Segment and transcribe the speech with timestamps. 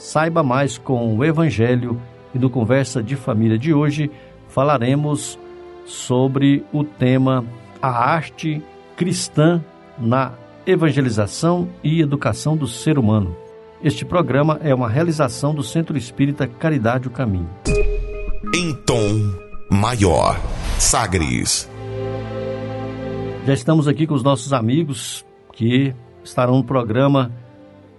[0.00, 2.00] saiba mais com o Evangelho
[2.34, 4.10] e no Conversa de Família de hoje
[4.48, 5.38] falaremos
[5.84, 7.44] sobre o tema
[7.82, 8.62] A Arte
[8.96, 9.62] cristã
[9.98, 10.32] na
[10.66, 13.36] evangelização e educação do ser humano.
[13.84, 17.50] Este programa é uma realização do Centro Espírita Caridade o Caminho.
[18.54, 19.34] Em tom
[19.70, 20.40] maior,
[20.78, 21.68] Sagres.
[23.46, 27.30] Já estamos aqui com os nossos amigos que estarão no programa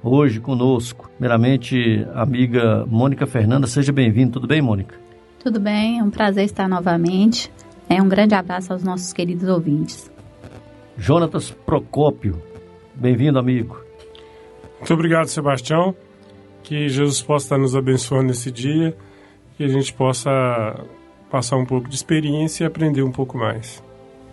[0.03, 1.09] hoje conosco.
[1.17, 4.33] Primeiramente, amiga Mônica Fernanda, seja bem-vinda.
[4.33, 4.95] Tudo bem, Mônica?
[5.43, 7.51] Tudo bem, é um prazer estar novamente.
[7.89, 10.11] É um grande abraço aos nossos queridos ouvintes.
[10.97, 12.41] Jonatas Procópio.
[12.95, 13.81] Bem-vindo, amigo.
[14.79, 15.95] Muito obrigado, Sebastião.
[16.63, 18.95] Que Jesus possa estar nos abençoando nesse dia,
[19.57, 20.29] que a gente possa
[21.29, 23.83] passar um pouco de experiência e aprender um pouco mais.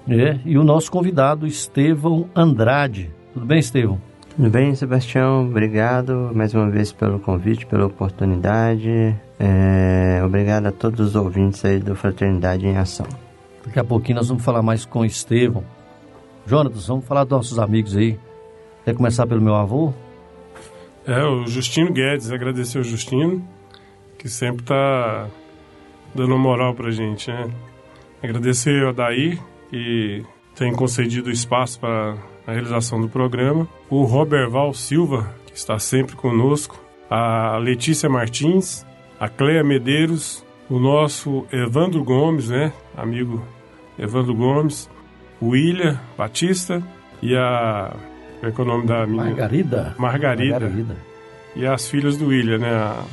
[0.09, 3.11] É, e o nosso convidado, Estevão Andrade.
[3.35, 4.01] Tudo bem, Estevão?
[4.39, 5.49] Tudo bem, Sebastião?
[5.49, 9.13] Obrigado mais uma vez pelo convite, pela oportunidade.
[9.37, 13.05] É, obrigado a todos os ouvintes aí do Fraternidade em Ação.
[13.67, 15.65] Daqui a pouquinho nós vamos falar mais com Estevão.
[16.47, 18.17] Jonatas, vamos falar dos nossos amigos aí.
[18.85, 19.93] Quer começar pelo meu avô?
[21.05, 23.45] É, o Justino Guedes, agradecer ao Justino,
[24.17, 25.27] que sempre está
[26.15, 27.51] dando moral pra gente, né?
[28.23, 29.37] Agradecer ao Daí,
[29.69, 30.25] que
[30.55, 32.15] tem concedido espaço para
[32.49, 33.69] a realização do programa.
[33.89, 36.83] O Roberval Silva, que está sempre conosco.
[37.09, 38.85] A Letícia Martins,
[39.21, 42.73] a Cleia Medeiros, o nosso Evandro Gomes, né?
[42.97, 43.41] Amigo
[43.97, 44.91] Evandro Gomes
[45.41, 46.83] o William Batista
[47.23, 47.93] e a.
[48.41, 49.25] Como é que é o nome da minha?
[49.25, 49.95] Margarida.
[49.99, 50.61] Margarida.
[50.61, 50.97] Margarida.
[51.57, 52.71] E as filhas do William, né?
[52.71, 53.05] A,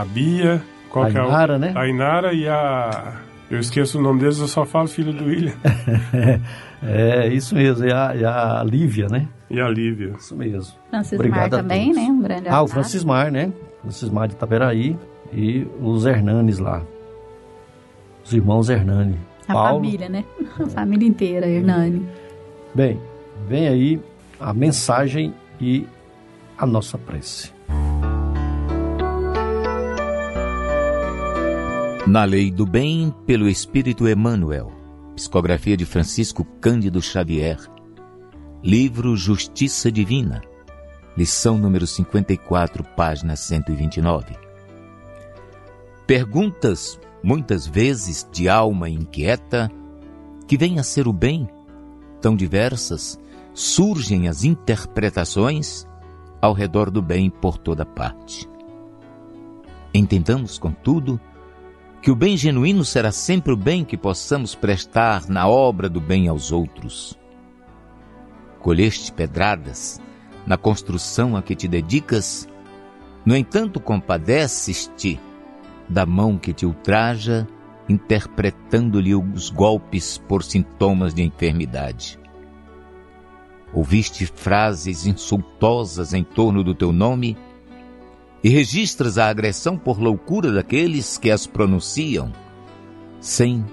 [0.00, 0.62] a Bia.
[0.90, 1.72] Qual a que é Inara, né?
[1.76, 3.20] A Inara e a.
[3.52, 5.52] Eu esqueço o nome deles, eu só falo filho do William.
[6.82, 7.84] é, isso mesmo.
[7.84, 9.28] E a, e a Lívia, né?
[9.50, 10.14] E a Lívia.
[10.18, 10.74] Isso mesmo.
[10.88, 12.00] Francismar também, né?
[12.00, 13.52] Um grande Ah, o Francismar, né?
[13.82, 14.98] Francismar de Itaberaí
[15.34, 16.82] e os Hernanes lá.
[18.24, 19.18] Os irmãos Hernani.
[19.46, 19.84] A Paulo.
[19.84, 20.24] família, né?
[20.58, 22.08] A família inteira, Hernani.
[22.74, 22.98] Bem,
[23.46, 24.00] vem aí
[24.40, 25.86] a mensagem e
[26.56, 27.52] a nossa prece.
[32.06, 34.72] Na Lei do Bem, pelo Espírito Emmanuel.
[35.14, 37.58] Psicografia de Francisco Cândido Xavier.
[38.60, 40.42] Livro Justiça Divina.
[41.16, 44.36] Lição número 54, página 129.
[46.04, 49.70] Perguntas, muitas vezes de alma inquieta,
[50.48, 51.48] que vem a ser o bem,
[52.20, 53.16] tão diversas,
[53.54, 55.86] surgem as interpretações
[56.40, 58.48] ao redor do bem por toda parte.
[59.94, 61.20] Entendamos, contudo,
[62.02, 66.26] que o bem genuíno será sempre o bem que possamos prestar na obra do bem
[66.26, 67.16] aos outros.
[68.58, 70.00] Colheste pedradas
[70.44, 72.48] na construção a que te dedicas,
[73.24, 75.20] no entanto compadeces-te
[75.88, 77.46] da mão que te ultraja,
[77.88, 82.18] interpretando-lhe os golpes por sintomas de enfermidade.
[83.72, 87.36] Ouviste frases insultosas em torno do teu nome
[88.42, 92.32] e registras a agressão por loucura daqueles que as pronunciam,
[93.20, 93.64] sem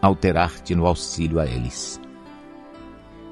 [0.00, 2.00] alterar-te no auxílio a eles.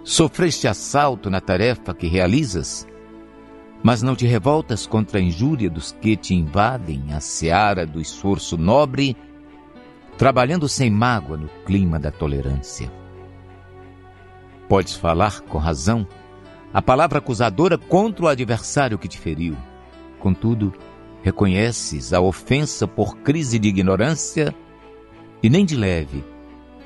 [0.03, 2.87] Sofreste assalto na tarefa que realizas,
[3.83, 8.57] mas não te revoltas contra a injúria dos que te invadem a seara do esforço
[8.57, 9.17] nobre,
[10.17, 12.91] trabalhando sem mágoa no clima da tolerância.
[14.69, 16.07] Podes falar com razão
[16.73, 19.57] a palavra acusadora contra o adversário que te feriu.
[20.19, 20.75] Contudo,
[21.29, 24.55] reconheces a ofensa por crise de ignorância
[25.43, 26.25] e nem de leve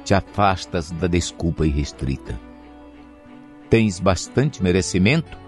[0.05, 2.39] te afastas da desculpa irrestrita.
[3.71, 5.39] Tens bastante merecimento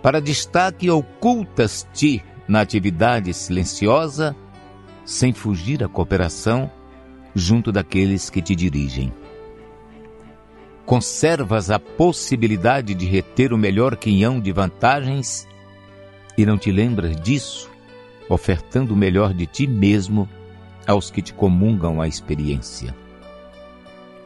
[0.00, 4.36] para destaque e ocultas-te na atividade silenciosa,
[5.04, 6.70] sem fugir à cooperação
[7.34, 9.12] junto daqueles que te dirigem.
[10.86, 15.46] Conservas a possibilidade de reter o melhor quinhão de vantagens
[16.38, 17.68] e não te lembras disso,
[18.28, 20.28] ofertando o melhor de ti mesmo
[20.86, 22.94] aos que te comungam a experiência.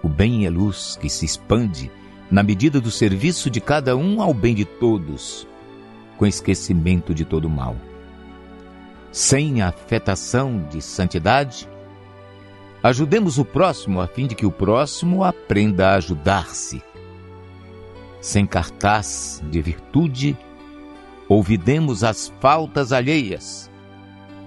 [0.02, 1.90] O bem é luz que se expande
[2.30, 5.46] na medida do serviço de cada um ao bem de todos,
[6.16, 7.76] com esquecimento de todo mal.
[9.12, 11.68] Sem afetação de santidade,
[12.82, 16.82] ajudemos o próximo a fim de que o próximo aprenda a ajudar-se.
[18.20, 20.36] Sem cartaz de virtude,
[21.28, 23.70] ouvidemos as faltas alheias,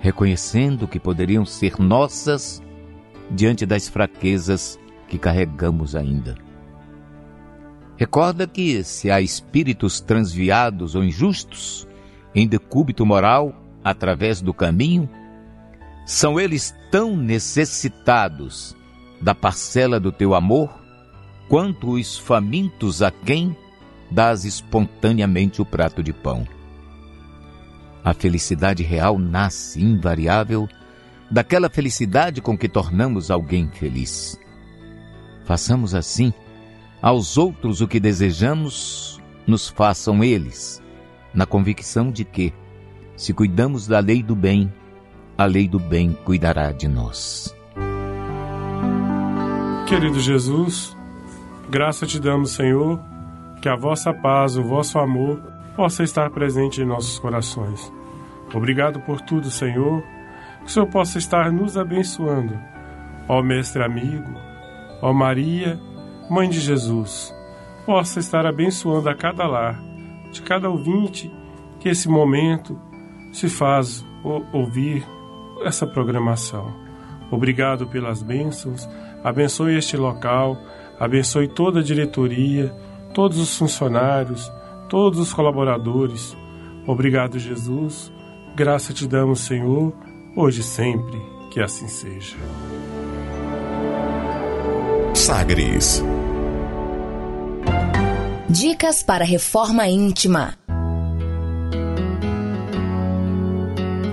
[0.06, 2.62] reconhecendo que poderiam ser nossas
[3.32, 6.36] diante das fraquezas que carregamos ainda.
[7.98, 11.88] Recorda que, se há espíritos transviados ou injustos,
[12.36, 15.10] em decúbito moral, através do caminho,
[16.06, 18.78] são eles tão necessitados
[19.20, 20.70] da parcela do teu amor,
[21.50, 23.58] quanto os famintos a quem
[24.12, 26.46] dás espontaneamente o prato de pão.
[28.06, 30.70] A felicidade real nasce invariável
[31.32, 34.40] daquela felicidade com que tornamos alguém feliz.
[35.44, 36.32] Façamos assim
[37.02, 40.84] aos outros o que desejamos, nos façam eles,
[41.34, 42.54] na convicção de que,
[43.18, 44.72] se cuidamos da lei do bem,
[45.36, 47.56] a lei do bem cuidará de nós.
[49.88, 50.96] Querido Jesus,
[51.72, 53.00] graça te damos, Senhor,
[53.64, 57.92] que a vossa paz, o vosso amor possa estar presente em nossos corações.
[58.54, 60.02] Obrigado por tudo, Senhor.
[60.60, 62.58] Que o Senhor possa estar nos abençoando.
[63.28, 64.34] Ó Mestre amigo,
[65.02, 65.80] ó Maria,
[66.30, 67.36] Mãe de Jesus,
[67.86, 69.80] possa estar abençoando a cada lar,
[70.32, 71.32] de cada ouvinte
[71.80, 72.80] que esse momento
[73.32, 74.04] se faz
[74.52, 75.06] ouvir
[75.64, 76.74] essa programação.
[77.30, 78.90] Obrigado pelas bênçãos.
[79.24, 80.58] Abençoe este local,
[81.00, 82.74] abençoe toda a diretoria,
[83.14, 84.52] todos os funcionários,
[84.90, 86.36] todos os colaboradores.
[86.88, 88.12] Obrigado, Jesus
[88.56, 89.94] Graça te damos, Senhor,
[90.34, 91.22] hoje e sempre,
[91.52, 92.38] que assim seja.
[95.14, 96.02] Sagres.
[98.50, 100.54] Dicas para reforma íntima.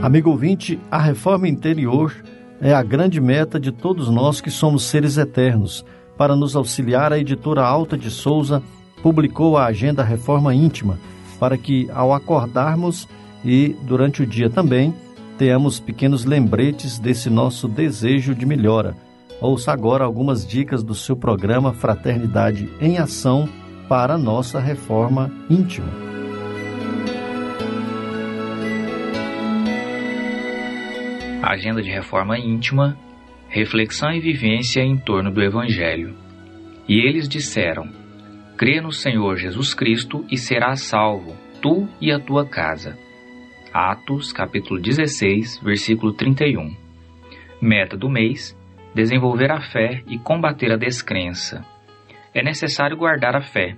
[0.03, 2.13] Amigo ouvinte, a reforma interior
[2.61, 5.85] é a grande meta de todos nós que somos seres eternos.
[6.19, 8.61] Para nos auxiliar, a editora Alta de Souza
[9.03, 10.99] publicou a agenda Reforma Íntima,
[11.39, 13.09] para que, ao acordarmos,
[13.45, 14.95] e durante o dia também
[15.37, 18.95] tenhamos pequenos lembretes desse nosso desejo de melhora.
[19.41, 23.49] Ouça agora algumas dicas do seu programa Fraternidade em Ação
[23.89, 25.89] para a nossa reforma íntima.
[31.43, 32.97] Agenda de Reforma Íntima,
[33.49, 36.15] Reflexão e Vivência em torno do Evangelho.
[36.89, 38.02] E eles disseram:
[38.63, 42.97] Crê no Senhor Jesus Cristo e serás salvo, tu e a tua casa.
[43.75, 46.73] Atos, capítulo 16, versículo 31.
[47.61, 48.57] Meta do mês:
[48.95, 51.67] desenvolver a fé e combater a descrença.
[52.33, 53.77] É necessário guardar a fé.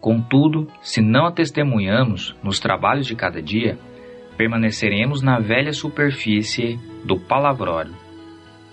[0.00, 3.78] Contudo, se não a testemunhamos nos trabalhos de cada dia,
[4.38, 7.94] permaneceremos na velha superfície do palavrório.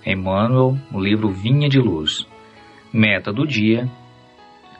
[0.06, 2.26] Emmanuel, no livro Vinha de Luz.
[2.90, 3.86] Meta do dia: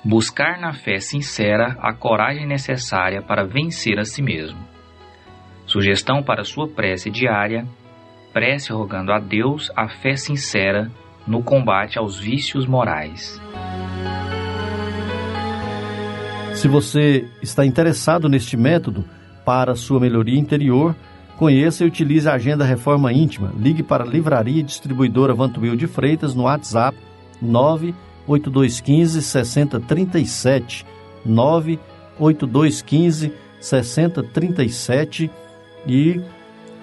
[0.04, 4.58] buscar na fé sincera a coragem necessária para vencer a si mesmo.
[5.66, 7.66] Sugestão para sua prece diária:
[8.32, 10.90] prece rogando a Deus a fé sincera
[11.26, 13.40] no combate aos vícios morais.
[16.54, 19.04] Se você está interessado neste método
[19.44, 20.94] para sua melhoria interior,
[21.36, 23.52] conheça e utilize a Agenda Reforma Íntima.
[23.56, 26.98] Ligue para a Livraria Distribuidora Vantuil de Freitas no WhatsApp
[28.30, 30.86] 98215 6037
[31.24, 35.30] 98215 6037
[35.86, 36.20] e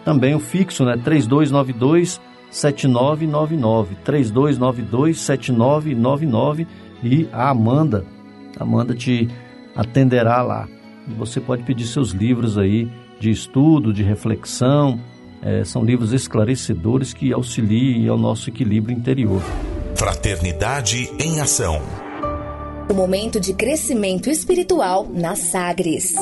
[0.04, 0.98] também o fixo, né?
[0.98, 6.68] 3292 7999 3292 7999
[7.04, 8.06] e a Amanda,
[8.60, 9.30] Amanda te
[9.75, 10.68] atenderá lá.
[11.18, 12.89] Você pode pedir seus livros aí
[13.20, 15.00] de estudo, de reflexão,
[15.42, 19.42] é, são livros esclarecedores que auxiliem ao nosso equilíbrio interior.
[19.98, 21.82] Fraternidade em Ação.
[22.88, 26.13] O momento de crescimento espiritual na Sagres.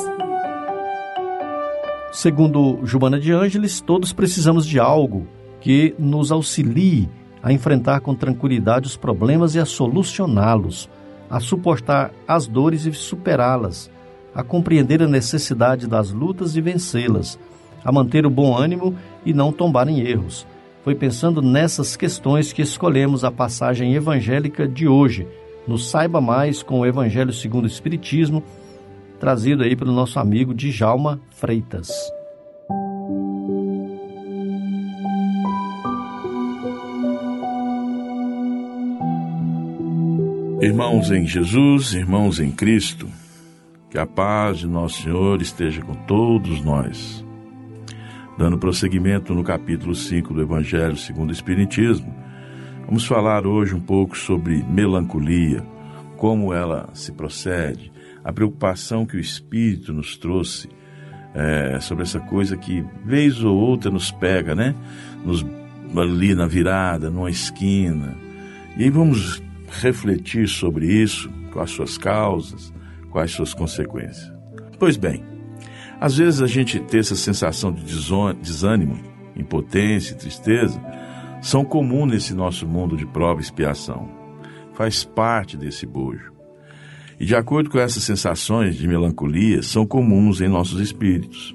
[2.10, 5.28] Segundo Joana de Ângeles, todos precisamos de algo
[5.60, 7.06] que nos auxilie
[7.42, 10.88] a enfrentar com tranquilidade os problemas e a solucioná-los,
[11.28, 13.90] a suportar as dores e superá-las,
[14.34, 17.38] a compreender a necessidade das lutas e vencê-las,
[17.84, 20.46] a manter o bom ânimo e não tombar em erros.
[20.86, 25.26] Foi pensando nessas questões que escolhemos a passagem evangélica de hoje,
[25.66, 28.40] no Saiba Mais com o Evangelho segundo o Espiritismo,
[29.18, 31.90] trazido aí pelo nosso amigo Djalma Freitas.
[40.62, 43.08] Irmãos em Jesus, irmãos em Cristo,
[43.90, 47.25] que a paz de nosso Senhor esteja com todos nós.
[48.38, 52.14] Dando prosseguimento no capítulo 5 do Evangelho segundo o Espiritismo,
[52.84, 55.64] vamos falar hoje um pouco sobre melancolia,
[56.18, 57.90] como ela se procede,
[58.22, 60.68] a preocupação que o Espírito nos trouxe
[61.34, 64.74] é, sobre essa coisa que, vez ou outra, nos pega, né?
[65.24, 65.44] Nos,
[65.96, 68.14] ali na virada, numa esquina.
[68.76, 69.42] E aí vamos
[69.80, 72.70] refletir sobre isso, quais suas causas,
[73.10, 74.30] quais suas consequências.
[74.78, 75.22] Pois bem,
[76.00, 78.98] às vezes a gente ter essa sensação de desânimo,
[79.34, 80.80] impotência e tristeza
[81.40, 84.08] são comuns nesse nosso mundo de prova e expiação.
[84.74, 86.32] Faz parte desse bojo.
[87.18, 91.54] E de acordo com essas sensações de melancolia, são comuns em nossos espíritos.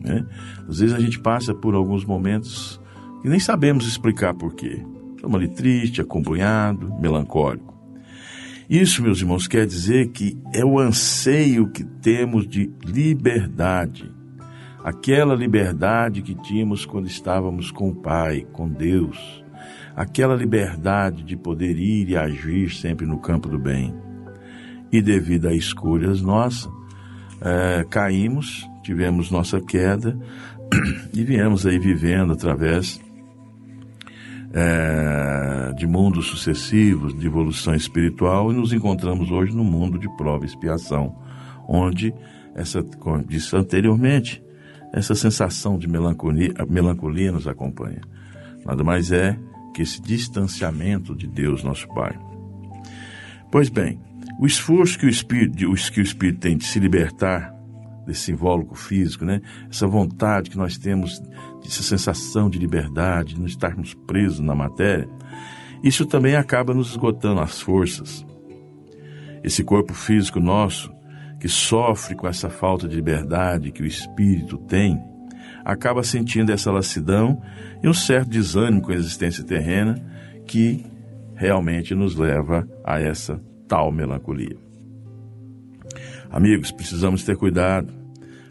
[0.00, 0.26] Né?
[0.68, 2.80] Às vezes a gente passa por alguns momentos
[3.22, 4.82] que nem sabemos explicar porquê.
[5.14, 7.75] Estamos ali triste, acompanhado, melancólico.
[8.68, 14.12] Isso, meus irmãos, quer dizer que é o anseio que temos de liberdade.
[14.82, 19.44] Aquela liberdade que tínhamos quando estávamos com o Pai, com Deus.
[19.94, 23.94] Aquela liberdade de poder ir e agir sempre no campo do bem.
[24.90, 26.68] E devido a escolhas nossas,
[27.40, 30.18] é, caímos, tivemos nossa queda
[31.14, 33.00] e viemos aí vivendo através
[34.58, 40.44] é, de mundos sucessivos, de evolução espiritual, e nos encontramos hoje no mundo de prova
[40.44, 41.14] e expiação,
[41.68, 42.14] onde,
[42.54, 44.42] essa, como disse anteriormente,
[44.94, 48.00] essa sensação de melancolia, melancolia nos acompanha.
[48.64, 49.38] Nada mais é
[49.74, 52.18] que esse distanciamento de Deus, nosso Pai.
[53.52, 54.00] Pois bem,
[54.40, 55.54] o esforço que o Espírito,
[55.92, 57.54] que o Espírito tem de se libertar
[58.06, 59.42] desse invólucro físico, né?
[59.68, 61.20] Essa vontade que nós temos,
[61.68, 65.08] essa sensação de liberdade, de não estarmos presos na matéria,
[65.82, 68.26] isso também acaba nos esgotando as forças.
[69.42, 70.92] Esse corpo físico nosso,
[71.38, 75.00] que sofre com essa falta de liberdade que o espírito tem,
[75.64, 77.40] acaba sentindo essa lassidão
[77.82, 79.94] e um certo desânimo com a existência terrena
[80.46, 80.84] que
[81.34, 84.56] realmente nos leva a essa tal melancolia.
[86.30, 87.92] Amigos, precisamos ter cuidado,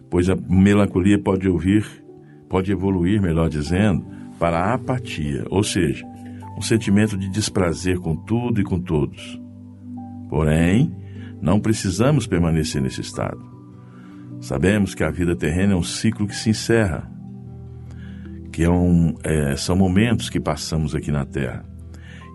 [0.09, 1.85] pois a melancolia pode ouvir,
[2.55, 4.05] pode evoluir, melhor dizendo,
[4.39, 6.05] para a apatia, ou seja,
[6.57, 9.37] um sentimento de desprazer com tudo e com todos.
[10.29, 10.95] Porém,
[11.41, 13.43] não precisamos permanecer nesse estado.
[14.39, 17.11] Sabemos que a vida terrena é um ciclo que se encerra,
[18.53, 21.65] que é um, é, são momentos que passamos aqui na Terra.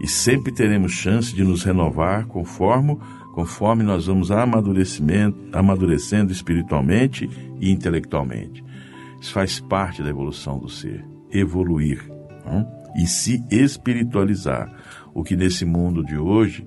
[0.03, 2.99] E sempre teremos chance de nos renovar conforme
[3.33, 8.63] conforme nós vamos amadurecimento, amadurecendo espiritualmente e intelectualmente.
[9.21, 12.03] Isso faz parte da evolução do ser, evoluir
[12.45, 12.67] não?
[12.97, 14.73] e se espiritualizar.
[15.13, 16.67] O que nesse mundo de hoje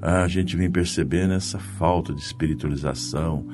[0.00, 3.46] a gente vem percebendo essa falta de espiritualização,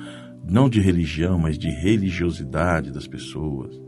[0.48, 3.78] não de religião, mas de religiosidade das pessoas,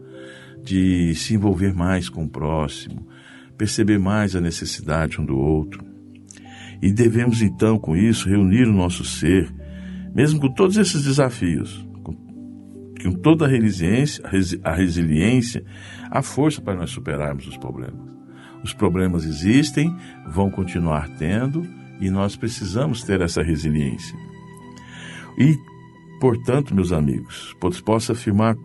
[0.62, 3.08] de se envolver mais com o próximo,
[3.56, 5.82] perceber mais a necessidade um do outro.
[6.82, 9.50] E devemos então, com isso, reunir o nosso ser,
[10.14, 11.86] mesmo com todos esses desafios,
[13.02, 14.24] com, toda a resiliência,
[14.62, 15.64] a resiliência,
[16.10, 18.10] a força para nós superarmos os problemas.
[18.62, 19.94] Os problemas existem,
[20.26, 21.66] vão continuar tendo,
[22.00, 24.16] e nós precisamos ter essa resiliência.
[25.38, 25.56] E,
[26.20, 28.56] portanto, meus amigos, posso afirmar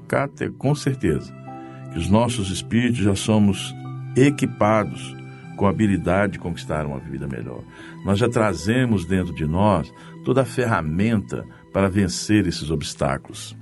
[0.58, 1.34] com certeza
[1.92, 3.74] que os nossos espíritos já somos
[4.16, 5.16] equipados
[5.56, 7.62] com a habilidade de conquistar uma vida melhor.
[8.04, 13.56] Nós já trazemos dentro de nós toda a ferramenta para vencer esses obstáculos.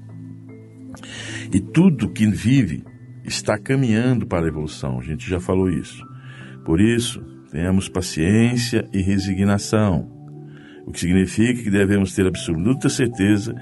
[1.52, 2.84] E tudo que vive
[3.24, 6.06] está caminhando para a evolução, a gente já falou isso.
[6.66, 7.22] Por isso,
[7.52, 10.12] tenhamos paciência e resignação,
[10.86, 13.56] o que significa que devemos ter absoluta certeza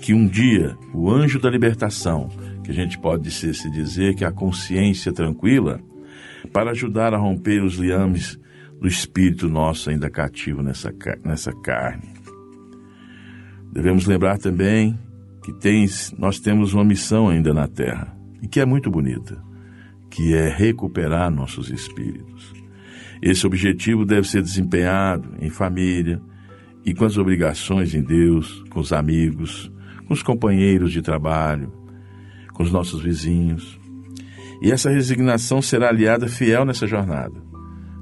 [0.00, 2.28] que um dia o anjo da libertação,
[2.62, 5.80] que a gente pode se dizer que é a consciência tranquila,
[6.52, 8.38] para ajudar a romper os liames
[8.80, 10.92] do espírito nosso ainda cativo nessa,
[11.24, 12.14] nessa carne.
[13.72, 14.98] Devemos lembrar também
[15.46, 18.12] que tens, nós temos uma missão ainda na Terra,
[18.42, 19.40] e que é muito bonita,
[20.10, 22.52] que é recuperar nossos espíritos.
[23.22, 26.20] Esse objetivo deve ser desempenhado em família
[26.84, 29.70] e com as obrigações em Deus, com os amigos,
[30.08, 31.72] com os companheiros de trabalho,
[32.52, 33.78] com os nossos vizinhos.
[34.60, 37.40] E essa resignação será aliada fiel nessa jornada.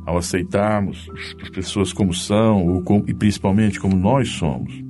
[0.07, 1.11] Ao aceitarmos
[1.43, 4.83] as pessoas como são e principalmente como nós somos.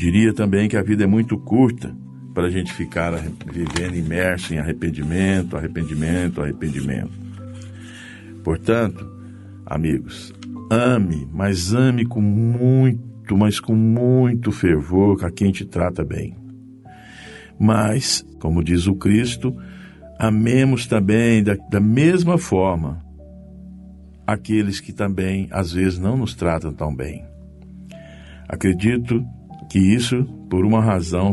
[0.00, 1.94] Diria também que a vida é muito curta
[2.32, 3.12] para a gente ficar
[3.52, 7.10] vivendo imerso em arrependimento, arrependimento, arrependimento.
[8.42, 9.06] Portanto,
[9.66, 10.32] amigos,
[10.70, 16.34] ame, mas ame com muito, mas com muito fervor a quem te trata bem.
[17.58, 19.54] Mas, como diz o Cristo,
[20.18, 23.04] amemos também da, da mesma forma
[24.26, 27.22] aqueles que também às vezes não nos tratam tão bem.
[28.48, 29.22] Acredito
[29.70, 31.32] que isso, por uma razão,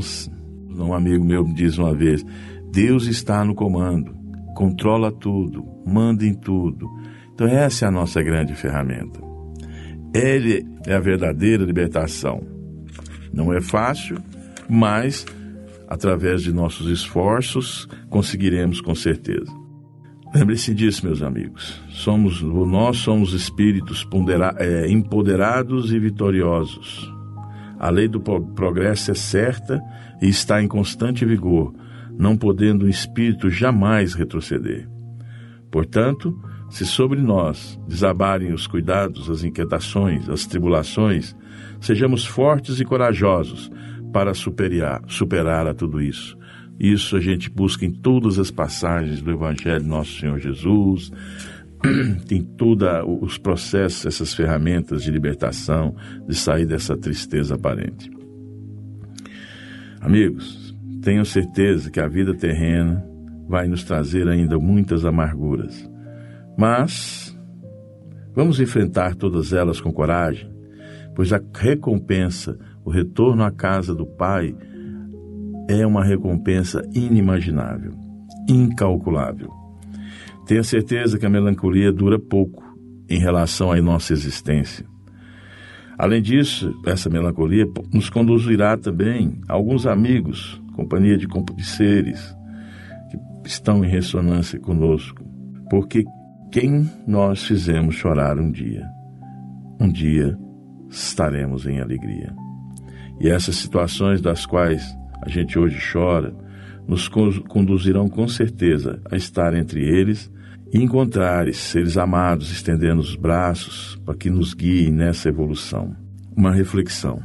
[0.70, 2.24] um amigo meu me diz uma vez:
[2.72, 4.16] Deus está no comando,
[4.56, 6.88] controla tudo, manda em tudo.
[7.34, 9.20] Então, essa é a nossa grande ferramenta.
[10.14, 12.42] Ele é a verdadeira libertação.
[13.34, 14.18] Não é fácil,
[14.70, 15.26] mas
[15.88, 19.52] através de nossos esforços conseguiremos com certeza.
[20.34, 21.82] Lembre-se disso, meus amigos.
[21.90, 24.08] Somos, nós somos espíritos
[24.58, 27.17] é, empoderados e vitoriosos.
[27.80, 29.82] A lei do progresso é certa
[30.22, 31.74] e está em constante vigor,
[32.18, 34.88] não podendo o espírito jamais retroceder.
[35.70, 36.36] Portanto,
[36.70, 41.36] se sobre nós desabarem os cuidados, as inquietações, as tribulações,
[41.80, 43.72] sejamos fortes e corajosos
[44.12, 46.38] para superar, superar a tudo isso.
[46.80, 51.12] Isso a gente busca em todas as passagens do Evangelho Nosso Senhor Jesus,
[52.28, 52.88] tem todos
[53.22, 55.96] os processos, essas ferramentas de libertação,
[56.28, 58.10] de sair dessa tristeza aparente.
[60.02, 63.04] Amigos, tenho certeza que a vida terrena
[63.48, 65.90] vai nos trazer ainda muitas amarguras,
[66.58, 67.38] mas
[68.36, 70.52] vamos enfrentar todas elas com coragem,
[71.16, 74.56] pois a recompensa, o retorno à casa do Pai,
[75.70, 77.94] é uma recompensa inimaginável,
[78.48, 79.67] incalculável.
[80.48, 82.64] Tenha certeza que a melancolia dura pouco
[83.10, 84.86] em relação à nossa existência.
[85.98, 92.34] Além disso, essa melancolia nos conduzirá também a alguns amigos, companhia de, de seres
[93.10, 93.18] que
[93.50, 95.22] estão em ressonância conosco,
[95.70, 96.06] porque
[96.50, 98.88] quem nós fizemos chorar um dia,
[99.82, 100.38] um dia
[100.90, 102.34] estaremos em alegria.
[103.20, 106.34] E essas situações das quais a gente hoje chora,
[106.88, 110.32] nos conduzirão com certeza a estar entre eles
[110.74, 115.96] e encontrar seres amados estendendo os braços para que nos guiem nessa evolução.
[116.36, 117.24] Uma reflexão.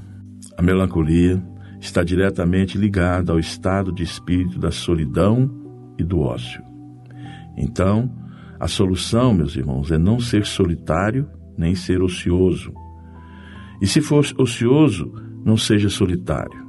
[0.56, 1.42] A melancolia
[1.80, 5.50] está diretamente ligada ao estado de espírito da solidão
[5.98, 6.62] e do ócio.
[7.56, 8.10] Então,
[8.60, 11.28] a solução, meus irmãos, é não ser solitário
[11.58, 12.72] nem ser ocioso.
[13.80, 15.12] E se for ocioso,
[15.44, 16.62] não seja solitário.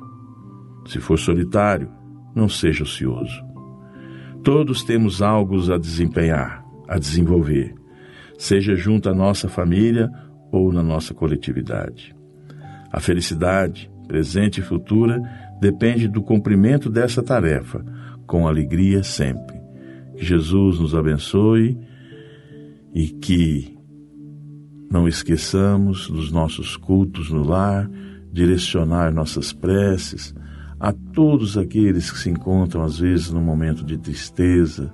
[0.87, 1.89] Se for solitário,
[2.35, 3.43] não seja ocioso.
[4.43, 6.62] Todos temos algo a desempenhar
[6.93, 7.73] a desenvolver,
[8.37, 10.11] seja junto à nossa família
[10.51, 12.15] ou na nossa coletividade.
[12.91, 15.19] A felicidade, presente e futura,
[15.59, 17.83] depende do cumprimento dessa tarefa,
[18.27, 19.59] com alegria sempre.
[20.15, 21.75] Que Jesus nos abençoe
[22.93, 23.75] e que
[24.91, 27.89] não esqueçamos dos nossos cultos no lar,
[28.31, 30.31] direcionar nossas preces
[30.79, 34.93] a todos aqueles que se encontram às vezes num momento de tristeza,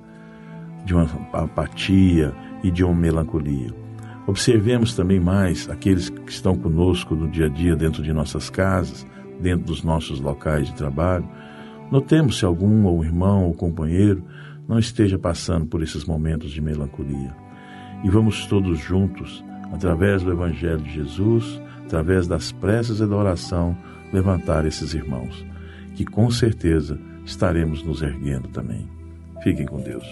[0.90, 3.72] de uma apatia e de uma melancolia.
[4.26, 9.06] Observemos também mais aqueles que estão conosco no dia a dia, dentro de nossas casas,
[9.40, 11.30] dentro dos nossos locais de trabalho.
[11.92, 14.24] Notemos se algum ou irmão ou companheiro
[14.68, 17.36] não esteja passando por esses momentos de melancolia.
[18.04, 23.78] E vamos todos juntos, através do Evangelho de Jesus, através das preces e da oração,
[24.12, 25.46] levantar esses irmãos,
[25.96, 28.99] que com certeza estaremos nos erguendo também.
[29.42, 30.06] Fiquem com Deus.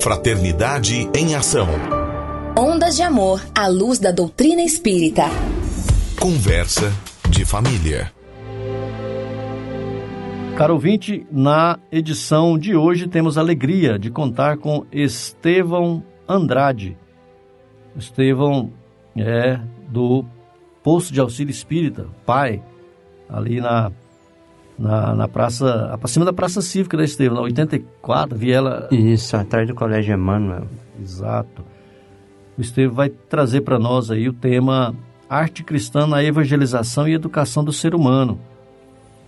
[0.00, 1.66] Fraternidade em Ação.
[2.56, 5.24] Ondas de Amor à luz da doutrina espírita.
[6.20, 6.92] Conversa
[7.30, 8.12] de família.
[10.56, 16.96] Caro ouvinte, na edição de hoje temos a alegria de contar com Estevão Andrade,
[17.96, 18.70] Estevão
[19.16, 20.24] é do
[20.82, 22.62] posto de auxílio espírita, pai,
[23.28, 23.90] ali na,
[24.78, 28.88] na, na praça, acima da Praça Cívica da Estevão, na 84, Viela.
[28.90, 30.66] Isso, atrás do Colégio Emmanuel.
[31.00, 31.64] Exato.
[32.58, 34.94] O Estevão vai trazer para nós aí o tema
[35.28, 38.38] Arte Cristã na Evangelização e Educação do Ser Humano.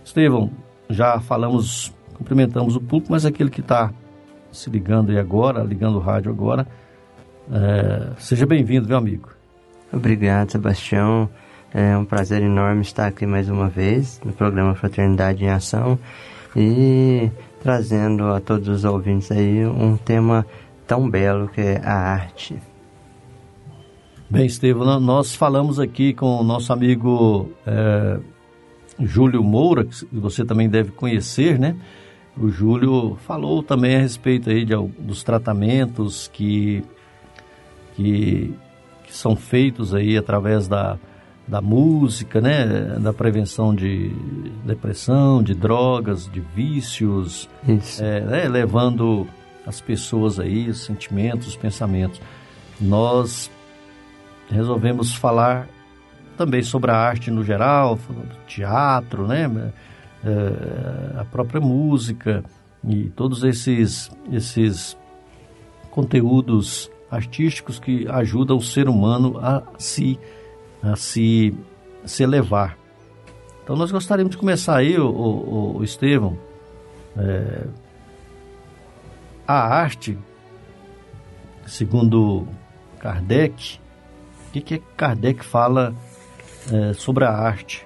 [0.05, 0.51] Estevão,
[0.89, 3.91] já falamos, cumprimentamos o público, mas aquele que está
[4.51, 6.67] se ligando aí agora, ligando o rádio agora,
[7.51, 9.29] é, seja bem-vindo, meu amigo.
[9.91, 11.29] Obrigado, Sebastião.
[11.73, 15.99] É um prazer enorme estar aqui mais uma vez no programa Fraternidade em Ação
[16.55, 17.29] e
[17.61, 20.45] trazendo a todos os ouvintes aí um tema
[20.85, 22.57] tão belo que é a arte.
[24.29, 28.19] Bem, Estevam, nós falamos aqui com o nosso amigo é,
[28.99, 31.75] Júlio Moura, que você também deve conhecer, né?
[32.37, 36.83] O Júlio falou também a respeito aí de, dos tratamentos que,
[37.97, 38.53] que,
[39.03, 40.99] que são feitos aí através da,
[41.47, 42.65] da música, né?
[42.99, 44.09] Da prevenção de
[44.63, 47.49] depressão, de drogas, de vícios,
[47.99, 48.47] é, né?
[48.47, 49.27] levando
[49.65, 52.21] as pessoas aí, os sentimentos, os pensamentos.
[52.79, 53.49] Nós
[54.47, 55.67] resolvemos falar
[56.37, 57.97] também sobre a arte no geral,
[58.45, 59.73] teatro, né?
[60.23, 62.43] É, a própria música
[62.87, 64.95] e todos esses, esses
[65.89, 70.19] conteúdos artísticos que ajudam o ser humano a se,
[70.81, 71.55] a se,
[72.03, 72.77] a se elevar.
[73.63, 75.83] Então nós gostaríamos de começar aí, o, o, o
[77.17, 77.67] é,
[79.47, 80.17] a arte,
[81.65, 82.47] segundo
[82.99, 83.79] Kardec,
[84.47, 85.93] o que, que Kardec fala
[86.71, 87.85] é, sobre a arte?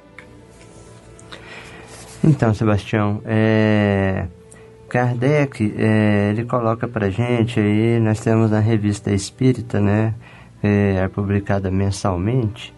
[2.23, 4.27] Então, Sebastião, é,
[4.91, 10.13] Kardec, é, ele coloca para gente aí, nós temos na revista Espírita, né,
[10.61, 12.73] é, é publicada mensalmente,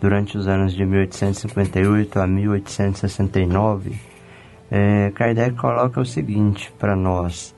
[0.00, 3.96] durante os anos de 1858 a 1869,
[4.70, 7.52] é, Kardec coloca o seguinte para nós,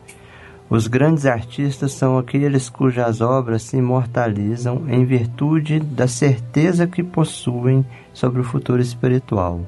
[0.71, 7.85] os grandes artistas são aqueles cujas obras se imortalizam em virtude da certeza que possuem
[8.15, 9.61] sobre o futuro espiritual.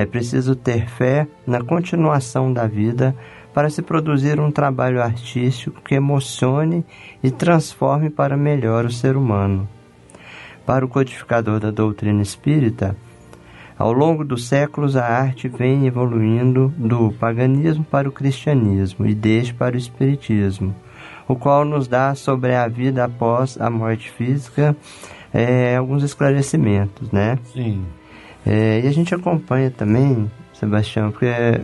[0.00, 3.14] É preciso ter fé na continuação da vida
[3.52, 6.86] para se produzir um trabalho artístico que emocione
[7.22, 9.68] e transforme para melhor o ser humano.
[10.64, 12.96] Para o codificador da doutrina espírita,
[13.78, 19.52] ao longo dos séculos, a arte vem evoluindo do paganismo para o cristianismo e deste
[19.52, 20.74] para o espiritismo,
[21.28, 24.74] o qual nos dá sobre a vida após a morte física
[25.30, 27.38] é, alguns esclarecimentos, né?
[27.52, 27.84] Sim.
[28.46, 31.60] É, e a gente acompanha também, Sebastião, porque é,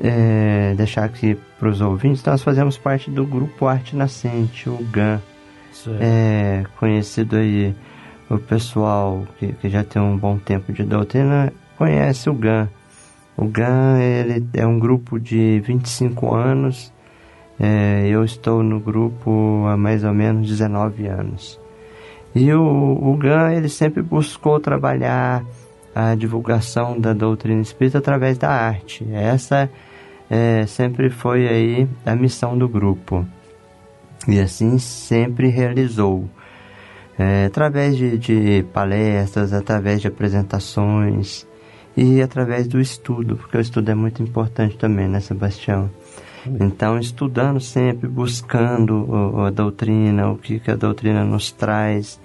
[0.00, 5.20] é deixar aqui para os ouvintes, nós fazemos parte do grupo Arte Nascente, o GAN,
[6.00, 7.74] é, conhecido aí
[8.28, 12.68] o pessoal que, que já tem um bom tempo de doutrina conhece o GAN.
[13.36, 16.92] O GAN ele é um grupo de 25 anos.
[17.58, 21.60] É, eu estou no grupo há mais ou menos 19 anos.
[22.34, 25.44] E o, o GAN ele sempre buscou trabalhar
[25.98, 29.02] a divulgação da doutrina espírita através da arte.
[29.14, 29.70] Essa
[30.28, 33.26] é, sempre foi aí a missão do grupo.
[34.28, 36.28] E assim sempre realizou
[37.18, 41.46] é, através de, de palestras, através de apresentações
[41.96, 45.90] e através do estudo, porque o estudo é muito importante também, né, Sebastião?
[46.60, 52.20] Então, estudando sempre, buscando a doutrina, o que, que a doutrina nos traz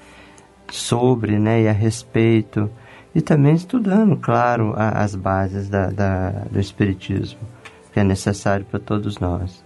[0.70, 2.70] sobre né, e a respeito,
[3.14, 7.40] e também estudando, claro, a, as bases da, da, do Espiritismo,
[7.94, 9.64] que é necessário para todos nós.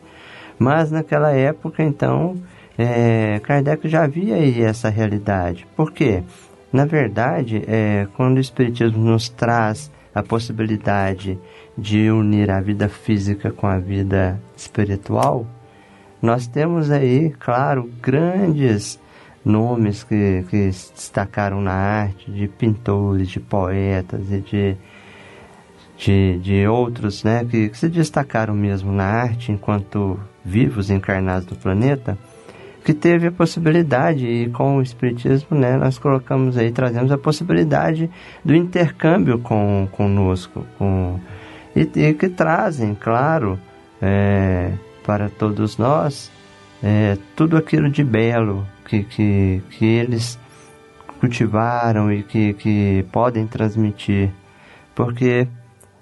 [0.57, 2.37] Mas naquela época, então,
[2.77, 5.67] é, Kardec já via aí essa realidade.
[5.75, 6.23] Por quê?
[6.71, 11.37] Na verdade, é, quando o Espiritismo nos traz a possibilidade
[11.77, 15.45] de unir a vida física com a vida espiritual,
[16.21, 18.99] nós temos aí, claro, grandes
[19.45, 24.77] nomes que, que se destacaram na arte, de pintores, de poetas e de,
[25.97, 31.55] de, de outros né, que, que se destacaram mesmo na arte enquanto vivos encarnados no
[31.55, 32.17] planeta
[32.85, 38.07] que teve a possibilidade, e com o Espiritismo, né, nós colocamos aí, trazemos a possibilidade
[38.43, 41.19] do intercâmbio com, conosco, com,
[41.75, 43.59] e, e que trazem, claro,
[43.99, 44.71] é,
[45.03, 46.31] para todos nós,
[46.83, 50.39] é, tudo aquilo de belo que, que, que eles
[51.19, 54.31] cultivaram e que, que podem transmitir.
[54.93, 55.47] Porque,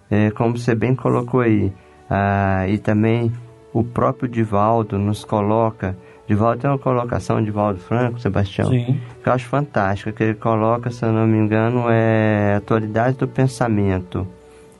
[0.09, 1.71] é, como você bem colocou aí,
[2.09, 3.31] ah, e também
[3.73, 8.99] o próprio Divaldo nos coloca Divaldo tem uma colocação de Valdo Franco, Sebastião, Sim.
[9.21, 13.27] que eu acho fantástica, que ele coloca, se eu não me engano, é atualidade do
[13.27, 14.25] pensamento.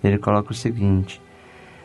[0.01, 1.21] Ele coloca o seguinte: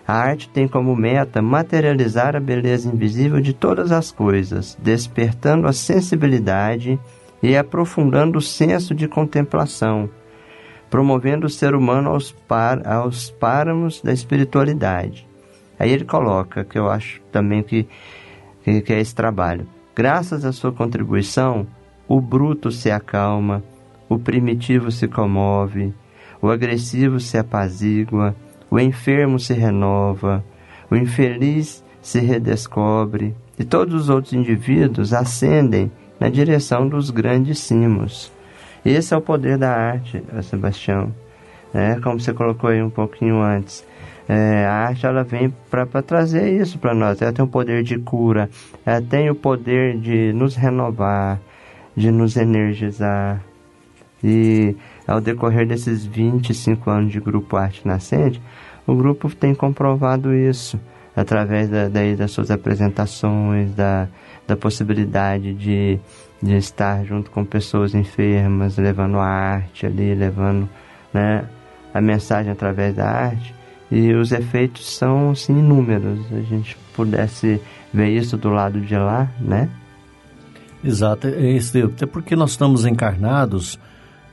[0.09, 5.73] a arte tem como meta materializar a beleza invisível de todas as coisas, despertando a
[5.75, 6.99] sensibilidade
[7.43, 10.09] e aprofundando o senso de contemplação,
[10.89, 15.29] promovendo o ser humano aos, par, aos páramos da espiritualidade.
[15.79, 17.87] Aí ele coloca, que eu acho também que,
[18.65, 19.69] que, que é esse trabalho.
[19.95, 21.67] Graças à sua contribuição,
[22.09, 23.63] o bruto se acalma,
[24.09, 25.93] o primitivo se comove,
[26.41, 28.35] o agressivo se apazigua,
[28.71, 30.45] o enfermo se renova,
[30.91, 38.33] o infeliz se redescobre, e todos os outros indivíduos ascendem na direção dos grandes cimos.
[38.85, 41.13] Esse é o poder da arte, Sebastião.
[41.75, 43.85] É, como você colocou aí um pouquinho antes.
[44.29, 47.21] É, a arte ela vem para trazer isso para nós.
[47.21, 48.49] Ela tem o poder de cura,
[48.85, 51.41] ela tem o poder de nos renovar,
[51.97, 53.43] de nos energizar.
[54.23, 54.77] E
[55.09, 58.43] ao decorrer desses 25 anos de Grupo Arte Nascente,
[58.87, 60.79] o grupo tem comprovado isso
[61.17, 64.07] através da, daí das suas apresentações, da,
[64.47, 65.99] da possibilidade de,
[66.43, 70.69] de estar junto com pessoas enfermas, levando a arte ali, levando
[71.13, 71.45] né,
[71.93, 73.55] a mensagem através da arte.
[73.91, 76.21] E os efeitos são assim, inúmeros.
[76.31, 77.61] A gente pudesse
[77.93, 79.71] ver isso do lado de lá, né?
[80.85, 83.79] Exato, é até porque nós estamos encarnados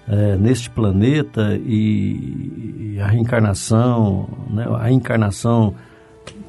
[0.07, 5.73] é, neste planeta e, e, a reencarnação, né, a encarnação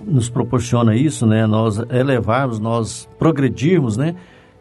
[0.04, 1.46] nos proporciona isso, né?
[1.46, 4.14] Nós elevarmos, nós progredirmos, né?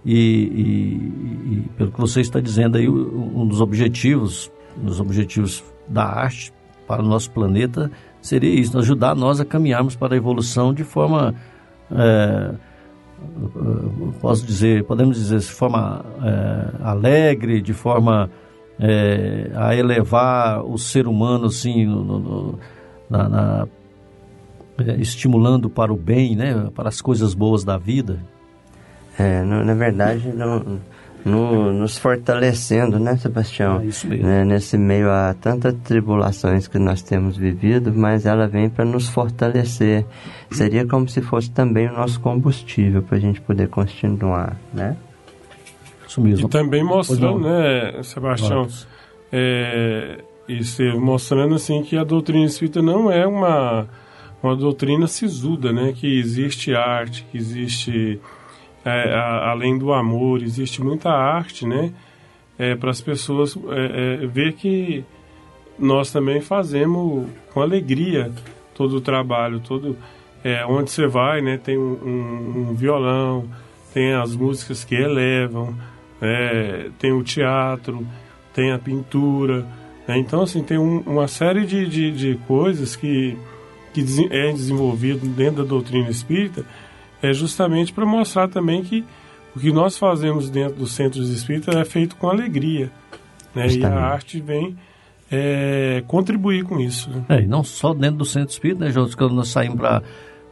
[0.03, 5.63] E, e, e pelo que você está dizendo aí, um dos objetivos, um dos objetivos
[5.87, 6.53] da arte
[6.87, 11.35] para o nosso planeta seria isso, ajudar nós a caminharmos para a evolução de forma,
[11.91, 12.51] é,
[14.19, 18.29] posso dizer, podemos dizer, de forma é, alegre, de forma
[18.79, 22.59] é, a elevar o ser humano assim no, no,
[23.09, 23.67] na, na
[24.77, 28.19] é, estimulando para o bem, né, para as coisas boas da vida.
[29.17, 30.81] É, no, na verdade, no,
[31.23, 33.79] no, nos fortalecendo, né, Sebastião?
[33.79, 34.27] É isso mesmo.
[34.27, 39.07] Né, nesse meio a tantas tribulações que nós temos vivido, mas ela vem para nos
[39.07, 40.05] fortalecer.
[40.51, 44.97] Seria como se fosse também o nosso combustível para a gente poder continuar, né?
[46.15, 46.47] Isso mesmo.
[46.47, 48.67] E também mostrando, né, Sebastião,
[49.31, 50.61] é, e
[50.97, 53.87] mostrando assim que a doutrina espírita não é uma
[54.41, 55.91] uma doutrina sisuda, né?
[55.93, 58.19] Que existe arte, que existe
[58.85, 61.91] é, a, além do amor, existe muita arte, né?
[62.57, 65.03] É, para as pessoas é, é, ver que
[65.77, 68.31] nós também fazemos com alegria
[68.73, 69.97] todo o trabalho, todo
[70.43, 71.57] é, onde você vai, né?
[71.57, 73.49] Tem um, um, um violão,
[73.93, 75.75] tem as músicas que elevam,
[76.25, 78.05] é, tem o teatro,
[78.53, 79.65] tem a pintura.
[80.07, 80.17] Né?
[80.17, 83.37] Então, assim, tem um, uma série de, de, de coisas que
[83.95, 86.65] que é desenvolvido dentro da doutrina espírita
[87.21, 89.05] é justamente para mostrar também que
[89.55, 92.91] o que nós fazemos dentro dos centros espíritas é feito com alegria.
[93.53, 93.67] Né?
[93.69, 94.75] E a arte vem
[95.31, 97.09] é, contribuir com isso.
[97.09, 97.23] Né?
[97.29, 99.07] É, e não só dentro do centro espírita, né, Jô?
[99.17, 100.03] Quando nós saímos para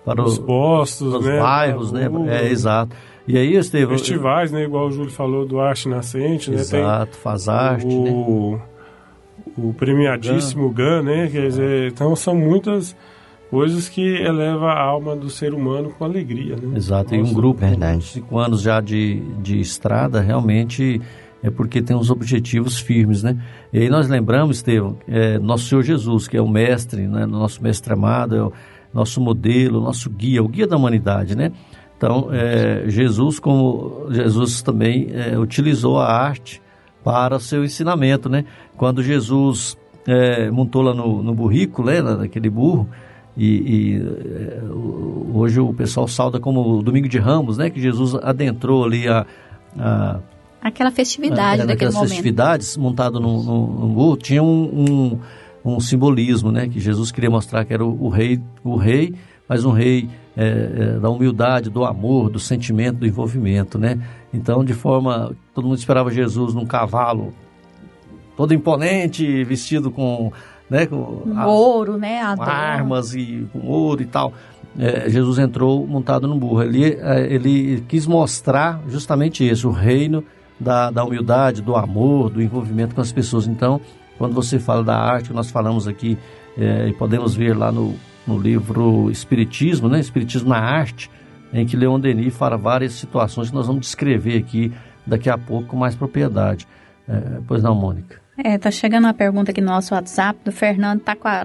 [0.06, 1.40] para os postos, os né?
[1.40, 2.10] bairros, né?
[2.28, 2.94] É, exato.
[3.28, 3.98] E aí, Estevam...
[3.98, 4.64] Festivais, né?
[4.64, 6.58] Igual o Júlio falou do Arte Nascente, né?
[6.58, 8.62] Exato, faz arte, o, né?
[9.58, 11.30] o premiadíssimo GAN, né?
[11.32, 12.96] Quer dizer, então são muitas
[13.50, 16.56] coisas que eleva a alma do ser humano com alegria.
[16.56, 16.76] Né?
[16.76, 17.98] Exato, Nossa, e um grupo verdade.
[17.98, 21.00] com cinco anos já de, de estrada realmente
[21.44, 23.38] é porque tem uns objetivos firmes, né?
[23.72, 27.26] E aí nós lembramos, Estevam, é, nosso Senhor Jesus, que é o mestre, né?
[27.26, 28.54] nosso mestre amado, é o
[28.94, 31.52] nosso modelo, nosso guia, o guia da humanidade, né?
[32.04, 36.62] Então, é, Jesus, como Jesus também é, utilizou a arte
[37.02, 38.44] para seu ensinamento, né?
[38.76, 42.02] Quando Jesus é, montou lá no, no burrico, né?
[42.02, 42.90] naquele burro,
[43.38, 44.62] e, e, eh,
[45.34, 47.70] hoje o pessoal salda como o Domingo de Ramos, né?
[47.70, 49.26] Que Jesus adentrou ali a...
[49.80, 50.20] a
[50.62, 52.10] Aquela festividade a, daquele momento.
[52.10, 55.20] festividades montado no burro, tinha um,
[55.66, 56.68] um, um, simbolismo, né?
[56.68, 59.16] Que Jesus queria mostrar que era o, o rei, o rei,
[59.48, 60.48] mas um rei é,
[60.96, 64.00] é, da humildade, do amor, do sentimento, do envolvimento, né?
[64.34, 65.36] Então, de forma...
[65.54, 67.34] Todo mundo esperava Jesus num cavalo
[68.36, 70.32] todo imponente, vestido com
[70.70, 74.34] né, com a, ouro, né, com armas e com ouro e tal.
[74.78, 76.64] É, Jesus entrou montado no burro.
[76.64, 80.24] Ele, é, ele quis mostrar justamente isso, o reino
[80.60, 83.46] da, da humildade, do amor, do envolvimento com as pessoas.
[83.46, 83.80] Então,
[84.18, 86.18] quando você fala da arte, nós falamos aqui,
[86.58, 87.94] é, e podemos ver lá no,
[88.26, 91.10] no livro Espiritismo, né, Espiritismo na Arte,
[91.54, 94.74] em que Leon Denis fala várias situações que nós vamos descrever aqui
[95.06, 96.68] daqui a pouco com mais propriedade.
[97.08, 98.24] É, pois não, Mônica?
[98.36, 101.04] É, tá chegando uma pergunta aqui no nosso WhatsApp do Fernando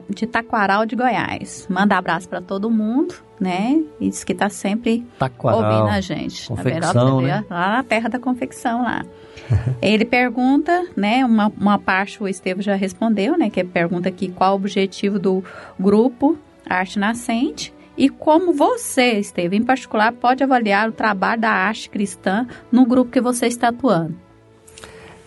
[0.08, 1.66] de Taquaral de Goiás.
[1.68, 3.82] Manda abraço para todo mundo, né?
[4.00, 6.48] E diz que tá sempre Taquaral, ouvindo a gente.
[6.48, 7.44] Confecção, né?
[7.50, 9.04] Lá na terra da confecção lá.
[9.82, 11.26] Ele pergunta, né?
[11.26, 13.50] Uma, uma parte o Estevam já respondeu, né?
[13.50, 15.44] Que pergunta aqui qual o objetivo do
[15.78, 16.38] grupo
[16.68, 22.46] Arte Nascente e como você, Esteve, em particular, pode avaliar o trabalho da arte cristã
[22.70, 24.14] no grupo que você está atuando?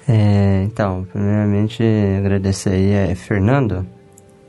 [0.08, 1.84] É, então, primeiramente,
[2.18, 3.86] agradecer aí é Fernando.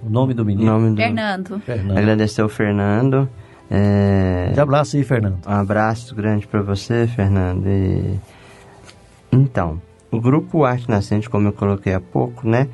[0.05, 0.71] O nome do menino?
[0.71, 0.97] Nome do...
[0.97, 1.61] Fernando.
[1.61, 1.99] Fernando.
[1.99, 3.29] Agradecer o Fernando.
[3.71, 4.51] É...
[4.53, 5.39] De abraço aí, Fernando.
[5.47, 7.67] Um abraço grande para você, Fernando.
[7.67, 8.21] E...
[9.33, 9.81] Então,
[10.13, 12.69] o grupo Arte Nascente, como eu coloquei há pouco, né?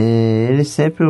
[0.00, 1.04] É, ele sempre,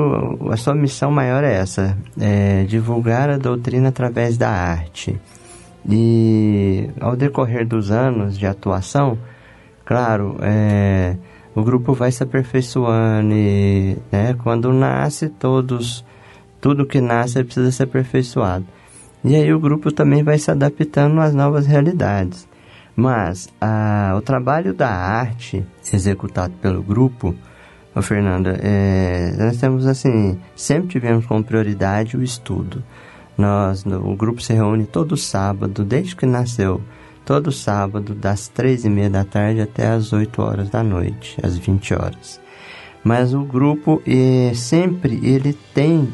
[0.50, 5.20] a sua missão maior é essa, é divulgar a doutrina através da arte.
[5.86, 9.18] E ao decorrer dos anos de atuação,
[9.84, 11.16] claro, é,
[11.54, 16.02] o grupo vai se aperfeiçoando e né, quando nasce todos,
[16.58, 18.64] tudo que nasce precisa ser aperfeiçoado.
[19.22, 22.48] E aí o grupo também vai se adaptando às novas realidades.
[22.96, 27.34] Mas a, o trabalho da arte executado pelo grupo,
[27.94, 32.82] ô Fernanda, é, nós temos assim, sempre tivemos como prioridade o estudo.
[33.36, 36.80] Nós, o grupo se reúne todo sábado, desde que nasceu,
[37.24, 41.56] todo sábado, das três e meia da tarde até as 8 horas da noite, às
[41.56, 42.40] 20 horas.
[43.04, 46.12] Mas o grupo é, sempre ele tem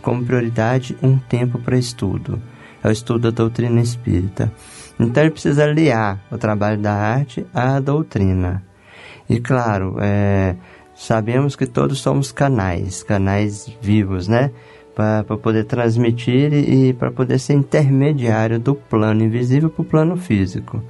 [0.00, 2.40] como prioridade um tempo para estudo.
[2.82, 4.52] É o estudo da doutrina espírita.
[4.98, 8.62] Então ele precisa aliar o trabalho da arte à doutrina.
[9.28, 10.56] E claro, é,
[11.00, 14.50] sabemos que todos somos canais, canais vivos, né?
[14.94, 20.16] Para poder transmitir e, e para poder ser intermediário do plano invisível para o plano
[20.16, 20.82] físico.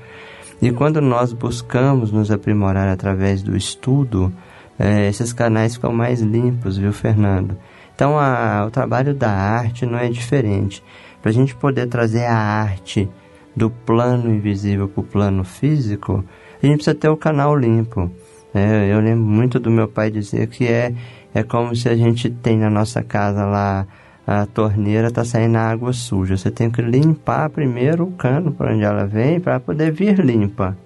[0.60, 4.32] E quando nós buscamos nos aprimorar através do estudo,
[4.76, 7.56] é, esses canais ficam mais limpos, viu, Fernando?
[7.94, 10.82] Então a, o trabalho da arte não é diferente.
[11.22, 13.08] Para a gente poder trazer a arte
[13.54, 16.24] do plano invisível para o plano físico,
[16.60, 18.10] a gente precisa ter o canal limpo.
[18.54, 20.92] É, eu lembro muito do meu pai dizer que é,
[21.34, 23.86] é como se a gente tem na nossa casa lá
[24.26, 26.36] a torneira está saindo água suja.
[26.36, 30.76] Você tem que limpar primeiro o cano para onde ela vem para poder vir limpa.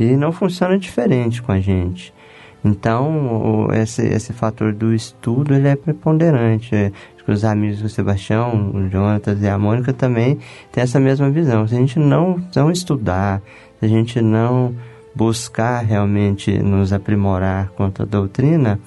[0.00, 2.12] E não funciona diferente com a gente.
[2.64, 6.74] Então, esse, esse fator do estudo ele é preponderante.
[6.74, 6.92] É,
[7.24, 10.40] os amigos do Sebastião, o Jonatas e a Mônica também
[10.72, 11.68] têm essa mesma visão.
[11.68, 13.40] Se a gente não, não estudar,
[13.78, 14.74] se a gente não
[15.14, 18.80] buscar realmente nos aprimorar quanto à doutrina,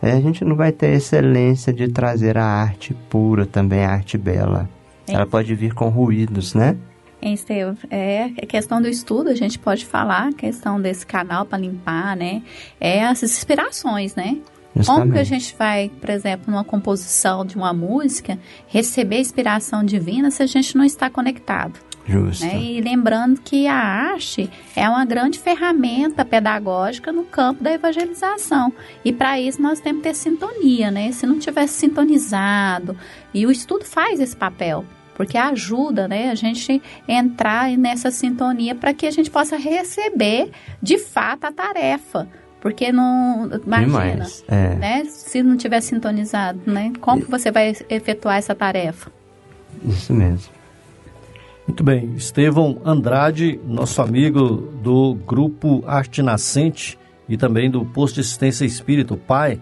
[0.00, 4.18] é, a gente não vai ter excelência de trazer a arte pura também, a arte
[4.18, 4.68] bela.
[5.06, 5.14] É.
[5.14, 6.76] Ela pode vir com ruídos, né?
[7.22, 12.42] Esteve, é questão do estudo, a gente pode falar, questão desse canal para limpar, né?
[12.78, 14.38] É as inspirações, né?
[14.76, 15.00] Justamente.
[15.00, 20.30] Como que a gente vai, por exemplo, numa composição de uma música, receber inspiração divina
[20.30, 21.80] se a gente não está conectado?
[22.08, 22.46] Justo.
[22.46, 22.56] Né?
[22.60, 28.72] E lembrando que a arte é uma grande ferramenta pedagógica no campo da evangelização.
[29.04, 31.10] E para isso nós temos que ter sintonia, né?
[31.10, 32.96] Se não tivesse sintonizado,
[33.34, 34.84] e o estudo faz esse papel
[35.16, 40.50] porque ajuda né, a gente entrar nessa sintonia para que a gente possa receber
[40.82, 42.28] de fato a tarefa.
[42.60, 43.48] Porque não.
[43.64, 44.74] Imagina, Demais, é.
[44.74, 45.04] né?
[45.06, 46.92] Se não tiver sintonizado, né?
[47.00, 49.10] Como você vai efetuar essa tarefa?
[49.84, 50.55] Isso mesmo.
[51.66, 52.14] Muito bem.
[52.14, 56.96] Estevão Andrade, nosso amigo do grupo Arte Nascente
[57.28, 59.60] e também do Posto de Assistência Espírito, Pai.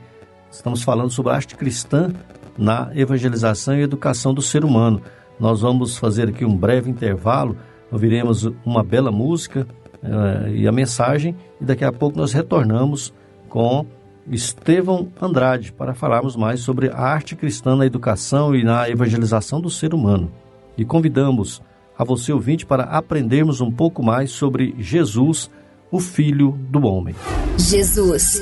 [0.51, 2.13] Estamos falando sobre a arte cristã
[2.59, 5.01] na evangelização e educação do ser humano.
[5.41, 7.57] Nós vamos fazer aqui um breve intervalo,
[7.91, 9.67] ouviremos uma bela música
[10.03, 13.15] uh, e a mensagem, e daqui a pouco nós retornamos
[13.49, 13.87] com
[14.31, 19.71] Estevão Andrade para falarmos mais sobre a arte cristã na educação e na evangelização do
[19.71, 20.31] ser humano.
[20.77, 21.63] E convidamos
[21.97, 25.51] a você ouvinte para aprendermos um pouco mais sobre Jesus,
[25.91, 27.15] o Filho do Homem.
[27.59, 28.41] Jesus,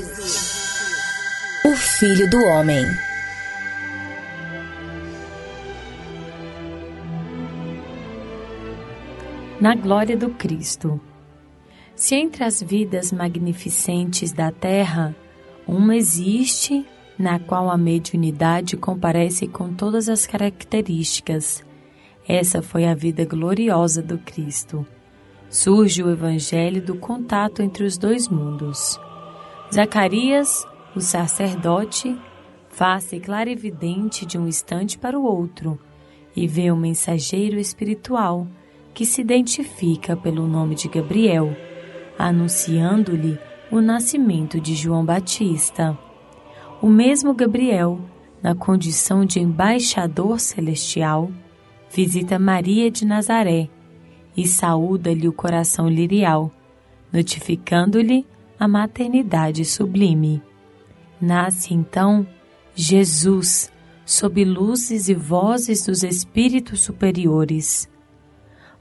[1.64, 2.84] o Filho do Homem.
[9.62, 11.00] na glória do Cristo.
[11.94, 15.14] Se entre as vidas magnificentes da terra,
[15.64, 16.84] uma existe
[17.16, 21.64] na qual a mediunidade comparece com todas as características,
[22.26, 24.86] essa foi a vida gloriosa do Cristo.
[25.48, 28.98] Surge o evangelho do contato entre os dois mundos.
[29.72, 32.16] Zacarias, o sacerdote,
[32.70, 35.78] faz-se clarividente de um instante para o outro
[36.34, 38.46] e vê um mensageiro espiritual
[38.94, 41.54] que se identifica pelo nome de Gabriel,
[42.18, 43.38] anunciando-lhe
[43.70, 45.98] o nascimento de João Batista.
[46.80, 48.00] O mesmo Gabriel,
[48.42, 51.30] na condição de embaixador celestial,
[51.94, 53.68] visita Maria de Nazaré
[54.36, 56.50] e saúda-lhe o coração lirial,
[57.12, 58.26] notificando-lhe
[58.58, 60.42] a maternidade sublime.
[61.20, 62.26] Nasce então
[62.74, 63.70] Jesus,
[64.06, 67.88] sob luzes e vozes dos espíritos superiores.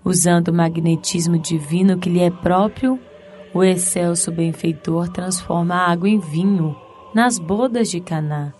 [0.04, 2.98] Usando o magnetismo divino que lhe é próprio,
[3.54, 6.76] o excelso benfeitor transforma a água em vinho
[7.14, 8.54] nas bodas de Caná.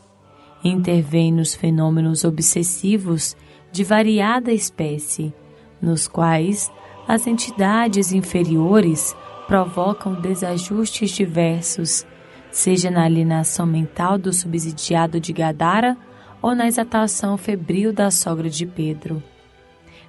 [0.64, 3.36] Intervém nos fenômenos obsessivos
[3.72, 5.34] de variada espécie,
[5.82, 6.72] nos quais
[7.08, 9.16] as entidades inferiores
[9.48, 12.06] provocam desajustes diversos,
[12.52, 15.98] seja na alienação mental do subsidiado de Gadara
[16.42, 19.22] ou na exaltação febril da sogra de Pedro.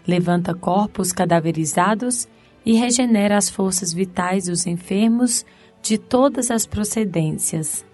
[0.06, 2.26] Levanta corpos cadaverizados
[2.64, 5.44] e regenera as forças vitais dos enfermos
[5.82, 7.84] de todas as procedências.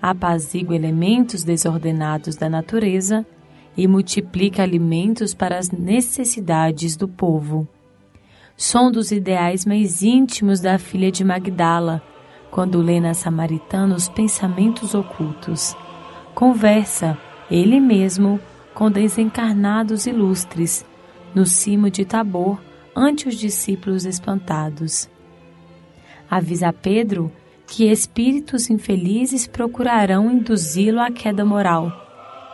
[0.00, 3.26] Apazigua elementos desordenados da natureza
[3.76, 7.68] e multiplica alimentos para as necessidades do povo.
[8.56, 12.02] Som dos ideais mais íntimos da filha de Magdala,
[12.50, 15.76] quando lê na Samaritana os pensamentos ocultos.
[16.34, 17.18] Conversa,
[17.50, 18.40] ele mesmo,
[18.74, 20.86] com desencarnados ilustres,
[21.34, 22.58] no cimo de Tabor,
[22.94, 25.10] ante os discípulos espantados.
[26.30, 27.30] Avisa Pedro
[27.66, 32.05] que espíritos infelizes procurarão induzi-lo à queda moral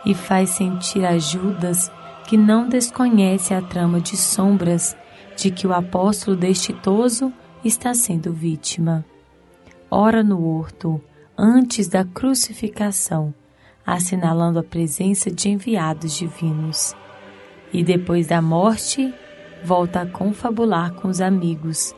[0.05, 1.91] e faz sentir a Judas
[2.27, 4.95] que não desconhece a trama de sombras
[5.35, 7.33] de que o apóstolo destitoso
[7.63, 9.05] está sendo vítima.
[9.89, 11.01] Ora no horto,
[11.37, 13.33] antes da crucificação,
[13.85, 16.95] assinalando a presença de enviados divinos.
[17.71, 19.13] E depois da morte,
[19.63, 21.95] volta a confabular com os amigos,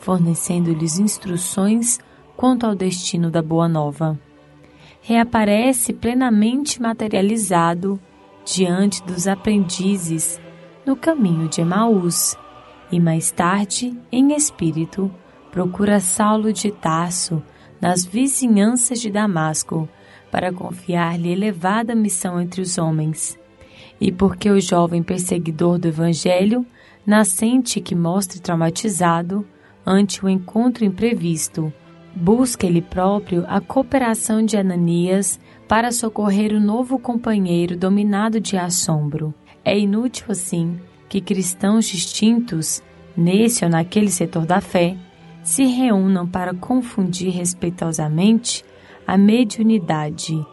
[0.00, 1.98] fornecendo-lhes instruções
[2.36, 4.18] quanto ao destino da Boa Nova
[5.02, 8.00] reaparece plenamente materializado
[8.44, 10.40] diante dos aprendizes
[10.86, 12.36] no caminho de Emaús
[12.90, 15.10] e mais tarde, em espírito,
[15.50, 17.42] procura Saulo de Tarso
[17.80, 19.88] nas vizinhanças de Damasco
[20.30, 23.38] para confiar-lhe elevada missão entre os homens.
[24.00, 26.64] E porque o jovem perseguidor do Evangelho,
[27.04, 29.46] nascente que mostre traumatizado
[29.84, 31.72] ante o encontro imprevisto,
[32.14, 39.34] busca ele próprio a cooperação de Ananias para socorrer o novo companheiro dominado de assombro.
[39.64, 42.82] É inútil, assim, que cristãos distintos,
[43.16, 44.96] nesse ou naquele setor da fé,
[45.42, 48.64] se reúnam para confundir respeitosamente
[49.06, 50.44] a mediunidade,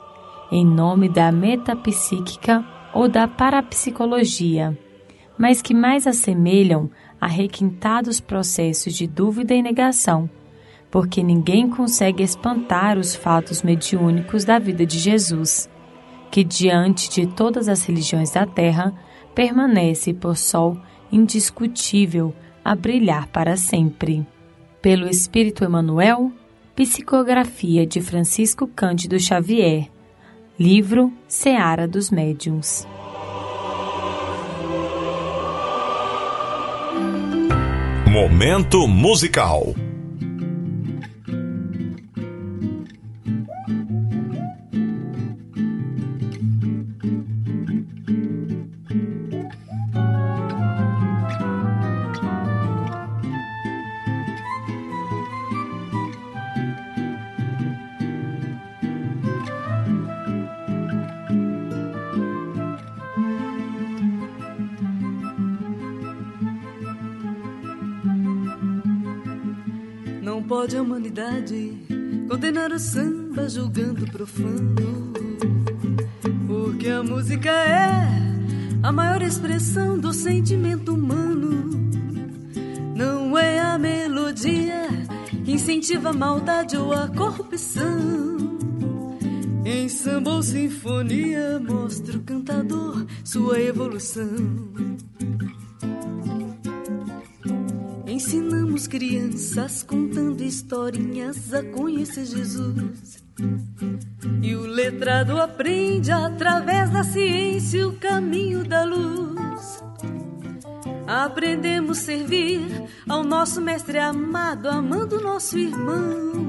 [0.51, 4.77] em nome da metapsíquica ou da parapsicologia,
[5.37, 6.89] mas que mais assemelham
[7.21, 10.29] a requintados processos de dúvida e negação
[10.91, 15.69] porque ninguém consegue espantar os fatos mediúnicos da vida de Jesus,
[16.31, 18.93] que diante de todas as religiões da terra
[19.35, 20.77] permanece por sol
[21.11, 22.33] indiscutível
[22.63, 24.25] a brilhar para sempre.
[24.81, 26.31] Pelo Espírito Emmanuel,
[26.75, 29.89] Psicografia de Francisco Cândido Xavier,
[30.57, 32.87] livro Seara dos Médiuns.
[38.07, 39.75] Momento musical.
[72.79, 75.11] Samba julgando profano?
[76.47, 78.07] Porque a música é
[78.81, 81.69] a maior expressão do sentimento humano.
[82.95, 84.87] Não é a melodia
[85.43, 88.37] que incentiva a maldade ou a corrupção.
[89.65, 94.27] Em samba ou sinfonia mostra o cantador sua evolução.
[98.79, 103.21] Ensinamos crianças contando historinhas a conhecer Jesus.
[104.41, 109.83] E o letrado aprende através da ciência o caminho da luz.
[111.05, 116.45] Aprendemos a servir ao nosso mestre amado, amando nosso irmão.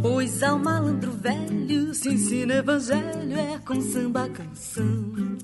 [0.00, 5.38] Pois ao malandro velho se ensina evangelho, é com samba canção.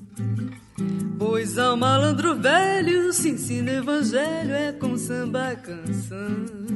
[1.19, 6.68] Pois ao malandro velho se ensina evangelho, é com samba canção.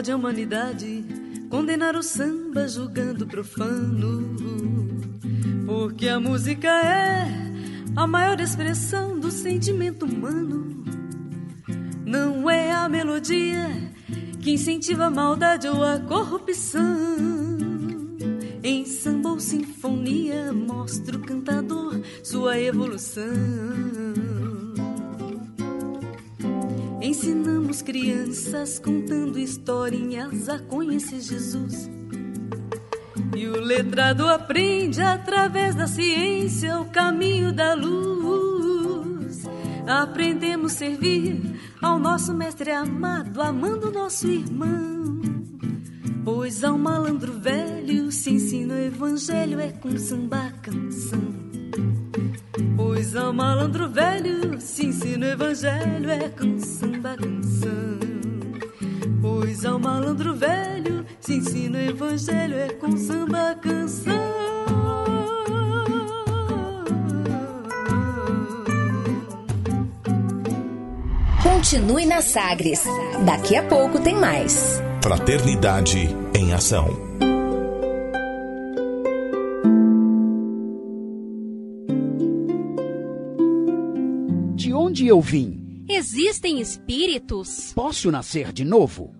[0.00, 1.04] Pode a humanidade
[1.50, 4.34] condenar o samba julgando profano?
[5.66, 7.28] Porque a música é
[7.94, 10.82] a maior expressão do sentimento humano.
[12.06, 13.68] Não é a melodia
[14.40, 16.80] que incentiva a maldade ou a corrupção.
[18.62, 23.69] Em samba ou sinfonia mostra o cantador sua evolução.
[28.00, 31.90] Crianças contando historinhas a conhecer Jesus.
[33.36, 39.44] E o letrado aprende através da ciência o caminho da luz.
[39.86, 45.20] Aprendemos a servir ao nosso mestre amado, amando nosso irmão.
[46.24, 51.20] Pois ao malandro velho se ensina o evangelho é com samba canção.
[52.76, 57.89] Pois ao malandro velho se ensina o evangelho é com samba canção.
[59.50, 64.14] Pois ao malandro velho se ensina o evangelho é com samba canção.
[71.42, 72.84] Continue na Sagres.
[73.26, 74.80] Daqui a pouco tem mais.
[75.02, 76.86] Fraternidade em Ação.
[84.54, 85.84] De onde eu vim?
[85.88, 87.72] Existem espíritos?
[87.74, 89.19] Posso nascer de novo?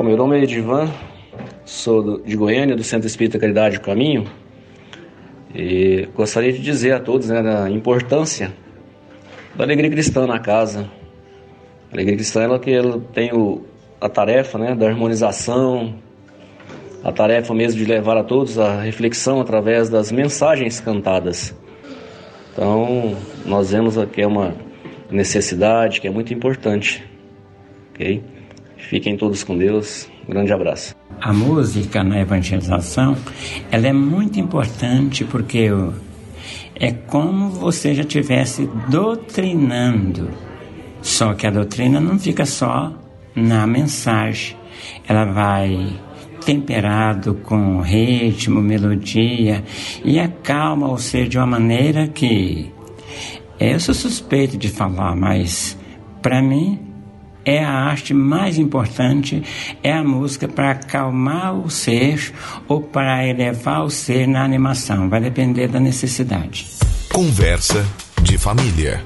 [0.00, 0.90] Bom, meu nome é Edivan,
[1.62, 4.24] sou do, de Goiânia, do Centro Espírita Caridade do Caminho,
[5.54, 8.50] e gostaria de dizer a todos né, importância
[9.54, 10.90] da alegria cristã na casa.
[11.90, 13.62] A alegria cristã ela, que ela tem o,
[14.00, 15.94] a tarefa né, da harmonização,
[17.04, 21.54] a tarefa mesmo de levar a todos a reflexão através das mensagens cantadas.
[22.54, 24.54] Então, nós vemos aqui é uma
[25.10, 27.04] necessidade que é muito importante,
[27.90, 28.39] ok?
[28.88, 30.08] Fiquem todos com Deus.
[30.28, 30.94] Um grande abraço.
[31.20, 33.16] A música na evangelização,
[33.70, 35.68] ela é muito importante porque
[36.74, 40.30] é como você já estivesse doutrinando.
[41.02, 42.92] Só que a doutrina não fica só
[43.34, 44.56] na mensagem.
[45.06, 46.00] Ela vai
[46.44, 49.62] temperado com ritmo, melodia
[50.04, 52.72] e acalma o ser de uma maneira que
[53.58, 55.78] eu sou suspeito de falar, mas
[56.22, 56.89] para mim
[57.44, 59.42] é a arte mais importante,
[59.82, 62.32] é a música para acalmar o ser
[62.68, 66.66] ou para elevar o ser na animação, vai depender da necessidade.
[67.12, 67.84] Conversa
[68.22, 69.00] de família.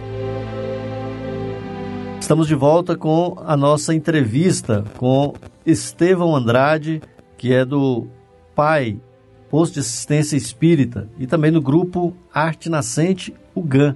[2.20, 7.02] Estamos de volta com a nossa entrevista com Estevão Andrade,
[7.36, 8.06] que é do
[8.54, 8.98] PAI,
[9.50, 13.94] Posto de Assistência Espírita, e também do grupo Arte Nascente, o GAN.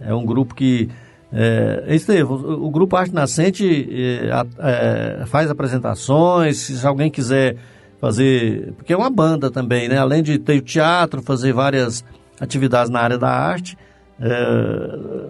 [0.00, 0.88] É um grupo que
[1.32, 7.56] é, Estevam, o Grupo Arte Nascente é, é, faz apresentações, se alguém quiser
[8.00, 9.98] fazer, porque é uma banda também, né?
[9.98, 12.04] Além de ter o teatro, fazer várias
[12.40, 13.76] atividades na área da arte,
[14.20, 15.28] é,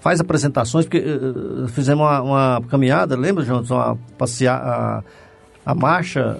[0.00, 3.62] faz apresentações, porque é, fizemos uma, uma, caminhada, lembra, João?
[3.62, 5.04] Uma passear, a,
[5.64, 6.38] a marcha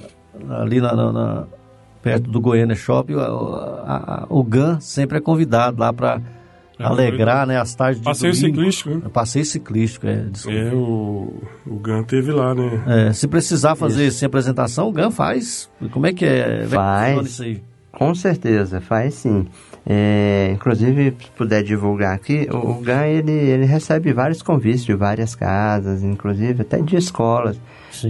[0.50, 1.44] ali na, na, na,
[2.02, 6.20] perto do Goiânia Shopping, a, o GAN sempre é convidado lá para
[6.82, 8.56] é, alegrar né, as tardes de Passeio domingo.
[8.56, 9.02] ciclístico, né?
[9.12, 10.16] Passeio ciclístico, é.
[10.30, 10.58] Desculpa.
[10.58, 12.82] É, o, o GAN teve lá, né?
[12.86, 15.70] É, se precisar fazer sem apresentação, o GAN faz.
[15.90, 16.66] Como é que é?
[16.66, 17.26] Faz.
[17.26, 17.62] Isso aí?
[17.92, 19.46] Com certeza, faz sim.
[19.84, 24.94] É, inclusive, se puder divulgar aqui, o, o GAN ele, ele recebe vários convites de
[24.94, 27.60] várias casas, inclusive até de escolas,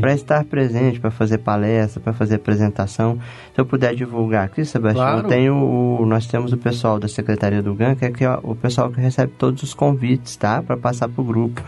[0.00, 3.18] para estar presente, para fazer palestra, para fazer apresentação.
[3.54, 5.28] Se eu puder divulgar aqui, Sebastião, Claro.
[5.28, 8.38] tem o, o- nós temos o pessoal da Secretaria do GAN, que é que é
[8.42, 10.62] o pessoal que recebe todos os convites, tá?
[10.62, 11.62] Para passar para o grupo.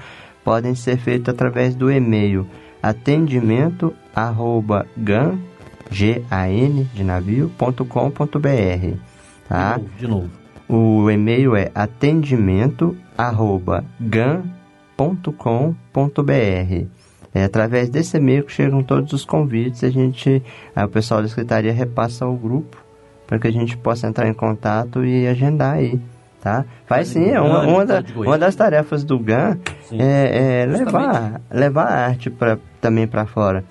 [0.45, 2.47] Podem ser feitos através do e-mail
[2.83, 5.39] atendimento arroba GAN
[5.91, 8.97] G-A-N de navio.com.br,
[9.49, 9.81] tá?
[9.99, 10.31] De novo.
[10.69, 14.45] O e-mail é atendimento arroba gan.com.br.
[17.35, 20.41] É através desse e-mail que chegam todos os convites, a gente,
[20.77, 22.77] o pessoal da secretaria repassa ao grupo
[23.27, 26.01] para que a gente possa entrar em contato e agendar aí,
[26.41, 26.65] tá?
[26.87, 29.59] Faz sim, é uma, uma, da, uma das tarefas do GAN
[29.93, 33.65] é, é levar, levar a arte pra, também para fora.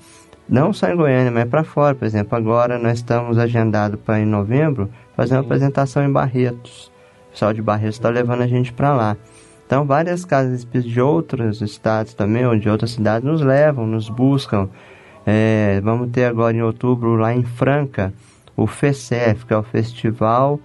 [0.49, 1.95] Não só em Goiânia, mas para fora.
[1.95, 5.45] Por exemplo, agora nós estamos agendados para em novembro fazer uma sim.
[5.45, 6.91] apresentação em Barretos.
[7.27, 9.17] O pessoal de Barretos está levando a gente para lá.
[9.65, 14.69] Então, várias casas de outros estados também, ou de outras cidades, nos levam, nos buscam.
[15.25, 18.13] É, vamos ter agora em outubro, lá em Franca,
[18.55, 20.59] o FECEF, que é o Festival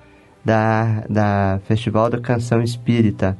[0.44, 3.36] da, da, Festival da Canção Espírita.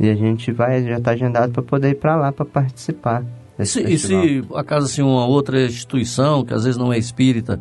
[0.00, 3.22] E a gente vai, já está agendado para poder ir para lá para participar.
[3.60, 7.60] Se, e se, acaso, assim, uma outra instituição, que às vezes não é espírita,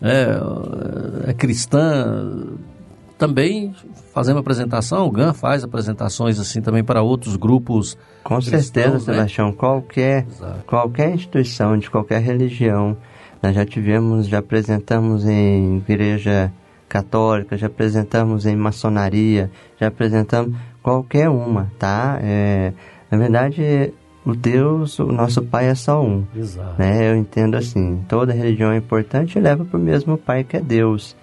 [0.00, 2.56] é, é cristã,
[3.22, 3.72] também
[4.12, 7.96] fazemos apresentação, o GAN faz apresentações assim também para outros grupos.
[8.24, 8.98] Com certeza, né?
[8.98, 10.26] Sebastião, qualquer,
[10.66, 12.96] qualquer instituição de qualquer religião,
[13.40, 16.52] nós já tivemos, já apresentamos em igreja
[16.88, 19.48] católica, já apresentamos em maçonaria,
[19.78, 22.18] já apresentamos qualquer uma, tá?
[22.20, 22.72] É,
[23.08, 23.92] na verdade,
[24.26, 26.24] o Deus, o nosso Pai é só um.
[26.34, 26.74] Exato.
[26.76, 27.08] Né?
[27.08, 30.60] Eu entendo assim, toda religião é importante e leva para o mesmo Pai que é
[30.60, 31.14] Deus.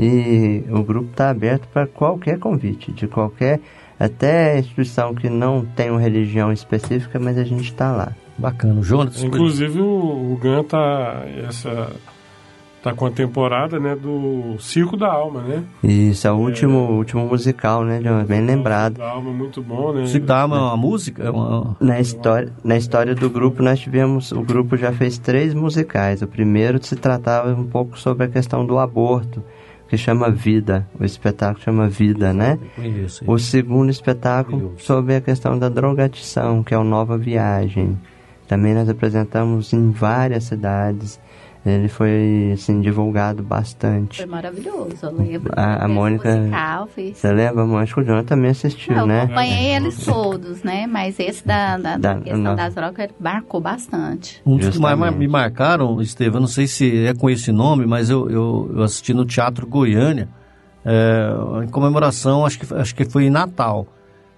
[0.00, 3.60] E o grupo está aberto para qualquer convite, de qualquer,
[3.98, 8.12] até instituição que não tem uma religião específica, mas a gente está lá.
[8.38, 9.22] Bacana, Jonas.
[9.22, 11.92] Inclusive o, o GAN tá essa
[12.82, 15.62] tá com a temporada, né, do Circo da Alma, né?
[15.84, 18.24] Isso, é o último, é, último musical, né, John?
[18.24, 18.94] Bem lembrado.
[18.94, 20.06] Circo da Alma, muito bom, né?
[20.06, 21.24] Circo da Alma é uma música?
[21.24, 21.76] É uma...
[21.78, 26.22] Na, história, na história do grupo, nós tivemos, o grupo já fez três musicais.
[26.22, 29.44] O primeiro se tratava um pouco sobre a questão do aborto
[29.90, 32.56] que chama Vida, o espetáculo chama Vida, né?
[33.26, 37.98] O segundo espetáculo sobre a questão da drogadição, que é o Nova Viagem.
[38.46, 41.18] Também nós apresentamos em várias cidades
[41.64, 44.18] ele foi assim divulgado bastante.
[44.18, 45.52] Foi maravilhoso, eu lembro.
[45.54, 46.34] A, a Mônica.
[46.34, 48.00] Musical, Você lembra, Mônica?
[48.00, 49.18] O João também assistiu, Não, né?
[49.18, 50.86] Eu acompanhei eles todos, né?
[50.86, 52.56] Mas esse da, da, da questão não.
[52.56, 54.40] das drogas marcou bastante.
[54.46, 58.08] Um dos que mais me marcaram, Estevam, não sei se é com esse nome, mas
[58.08, 60.28] eu, eu, eu assisti no Teatro Goiânia,
[60.82, 61.30] é,
[61.62, 63.86] em comemoração, acho que, acho que foi em Natal.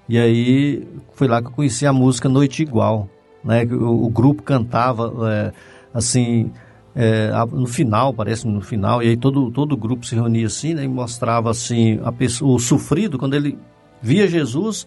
[0.09, 3.09] E aí foi lá que eu conheci a música Noite Igual.
[3.45, 3.64] Né?
[3.64, 5.53] O, o grupo cantava é,
[5.95, 6.51] assim
[6.95, 10.74] é, no final, parece no final, e aí todo, todo o grupo se reunia assim,
[10.74, 13.59] né, e mostrava assim a pessoa, o sofrido, quando ele
[14.01, 14.86] via Jesus,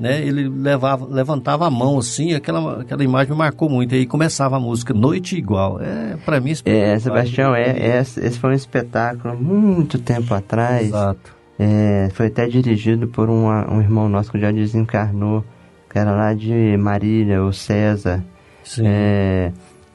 [0.00, 4.06] né, ele levava, levantava a mão assim, aquela, aquela imagem me marcou muito, e aí
[4.06, 6.52] começava a música Noite Igual, é, para mim...
[6.64, 11.34] É, Sebastião, é, é, esse foi um espetáculo muito tempo atrás, Exato.
[11.58, 15.44] É, foi até dirigido por uma, um irmão nosso que já desencarnou,
[15.88, 18.24] que era lá de Marília, o César,
[18.64, 18.82] Sim.
[18.86, 19.52] É,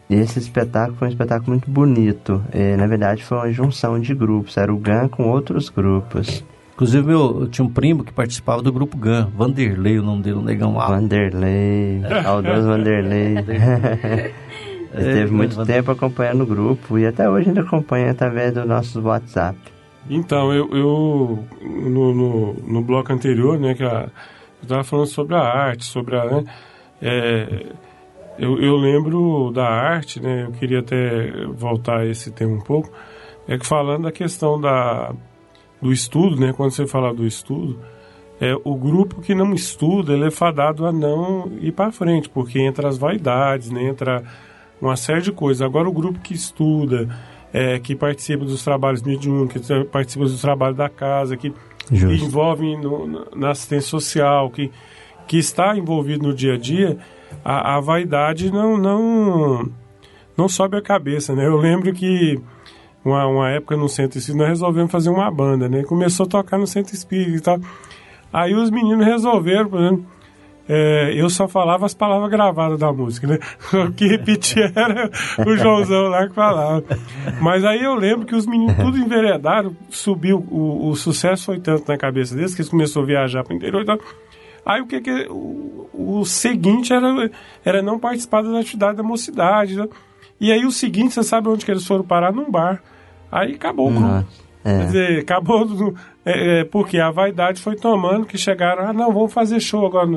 [0.10, 2.44] esse espetáculo foi um espetáculo muito bonito.
[2.52, 4.58] É, na verdade, foi uma junção de grupos.
[4.58, 6.44] Era o GAN com outros grupos.
[6.74, 10.38] Inclusive, meu, eu tinha um primo que participava do grupo GAN, Vanderlei, o nome dele,
[10.38, 10.94] um negão alto.
[10.94, 13.36] Vanderlei, saudoso Vanderlei.
[14.94, 18.66] Ele é, teve muito tempo acompanhando o grupo e até hoje ainda acompanha através do
[18.66, 19.58] nosso WhatsApp.
[20.10, 24.10] Então, eu, eu no, no, no bloco anterior, né, que a,
[24.60, 26.26] eu estava falando sobre a arte, sobre a.
[26.26, 26.44] Né,
[27.02, 27.66] é,
[28.40, 30.46] eu, eu lembro da arte, né?
[30.46, 32.90] Eu queria até voltar a esse tema um pouco.
[33.48, 35.14] É que falando da questão da,
[35.82, 36.54] do estudo, né?
[36.54, 37.80] Quando você fala do estudo,
[38.40, 42.60] é, o grupo que não estuda, ele é fadado a não ir para frente, porque
[42.60, 43.84] entra as vaidades, né?
[43.84, 44.24] entra
[44.82, 45.62] uma série de coisas.
[45.62, 47.10] Agora, o grupo que estuda,
[47.52, 51.52] é, que participa dos trabalhos mediúnicos, que participa dos trabalhos da casa, que,
[51.90, 54.72] que envolve no, na assistência social, que,
[55.28, 56.98] que está envolvido no dia a dia,
[57.44, 59.70] a, a vaidade não, não,
[60.38, 61.46] não sobe a cabeça, né?
[61.46, 62.40] Eu lembro que
[63.04, 65.84] uma, uma época no Centro Espírita nós resolvemos fazer uma banda, né?
[65.84, 67.60] Começou a tocar no Centro Espírita e tal.
[68.32, 70.06] Aí os meninos resolveram, por exemplo,
[70.72, 73.40] é, eu só falava as palavras gravadas da música, né?
[73.74, 75.10] O que repetia era
[75.44, 76.84] o Joãozão lá que falava.
[77.42, 81.88] Mas aí eu lembro que os meninos tudo enveredaram, subiu, o, o sucesso foi tanto
[81.88, 84.00] na cabeça deles que eles começaram a viajar para o interior e tal.
[84.66, 87.32] Aí o que, que o, o, seguinte era,
[87.64, 89.76] era não participar das atividades da mocidade.
[89.76, 89.88] Né?
[90.40, 92.32] E aí o seguinte, você sabe onde que eles foram parar?
[92.32, 92.82] Num bar.
[93.32, 94.26] Aí acabou o grupo.
[94.64, 94.78] É.
[94.78, 95.96] Quer dizer, acabou
[96.26, 100.08] é, é, porque a vaidade foi tomando que chegaram, ah, não, vamos fazer show agora.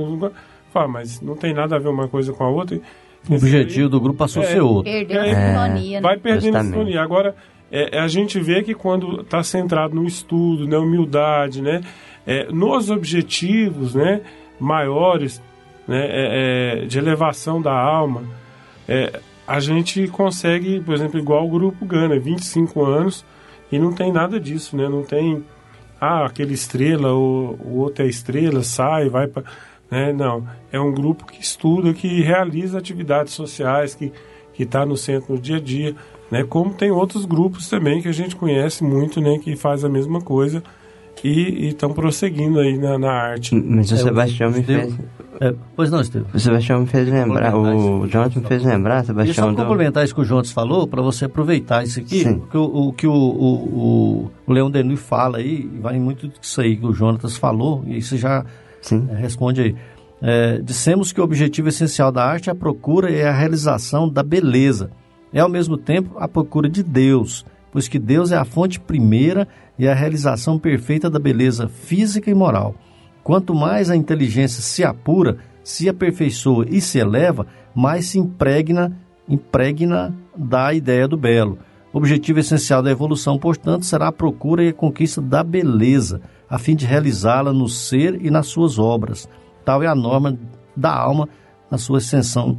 [0.73, 2.81] Fala, mas não tem nada a ver uma coisa com a outra.
[3.29, 4.91] O objetivo do grupo passou a ser outro.
[4.91, 6.01] Perdeu a sintonia.
[6.01, 6.09] Né?
[6.09, 7.03] Vai perdendo a sintonia.
[7.03, 7.37] Agora,
[7.71, 11.81] é, a gente vê que quando está centrado no estudo, na humildade, né,
[12.27, 14.21] é, nos objetivos né,
[14.59, 15.43] maiores
[15.87, 18.23] né, é, é de elevação da alma,
[18.89, 23.25] é, a gente consegue, por exemplo, igual o grupo Gana, 25 anos,
[23.71, 24.89] e não tem nada disso, né?
[24.89, 25.45] Não tem,
[26.01, 29.45] ah, aquele estrela, o, o outro é estrela, sai, vai para...
[29.91, 30.13] Né?
[30.13, 34.13] Não, é um grupo que estuda, que realiza atividades sociais, que
[34.59, 35.97] está no centro no dia a dia,
[36.31, 36.45] né?
[36.45, 39.39] Como tem outros grupos também que a gente conhece muito, né?
[39.39, 40.63] Que faz a mesma coisa,
[41.23, 43.55] e estão prosseguindo aí na, na arte.
[43.55, 44.95] Mas o é, Sebastião me fez.
[45.41, 46.29] É, pois não, Estevam.
[46.33, 49.53] O Sebastião me fez lembrar, o Jonathan me fez lembrar, Sebastião.
[49.53, 52.43] E só complementar isso que o Jonathan falou, para você aproveitar isso aqui, Sim.
[52.51, 56.87] que o, o que o, o, o Denis fala aí, vai muito disso aí que
[56.87, 58.45] o Jonathan falou, e isso já
[58.91, 59.77] é, responde aí.
[60.21, 64.23] É, dissemos que o objetivo essencial da arte é a procura e a realização da
[64.23, 64.91] beleza.
[65.33, 69.49] É ao mesmo tempo a procura de Deus, pois que Deus é a fonte primeira
[69.83, 72.77] e a realização perfeita da beleza física e moral.
[73.25, 78.97] Quanto mais a inteligência se apura, se aperfeiçoa e se eleva, mais se impregna,
[79.29, 81.59] impregna da ideia do belo.
[81.93, 86.61] O objetivo essencial da evolução, portanto, será a procura e a conquista da beleza, a
[86.61, 89.29] fim de realizá-la no ser e nas suas obras.
[89.65, 90.39] Tal é a norma
[90.77, 91.29] da alma
[91.69, 92.57] na sua ascensão,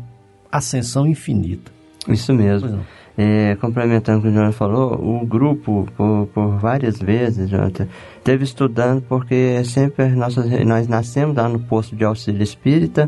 [0.52, 1.72] ascensão infinita.
[2.06, 2.86] Isso mesmo.
[3.16, 7.88] É, complementando o que o Jonathan falou, o grupo, por, por várias vezes, Jonathan,
[8.24, 13.08] teve estudando porque sempre nossas, nós nascemos lá no posto de auxílio espírita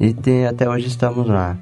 [0.00, 0.12] e
[0.44, 1.56] até hoje estamos lá.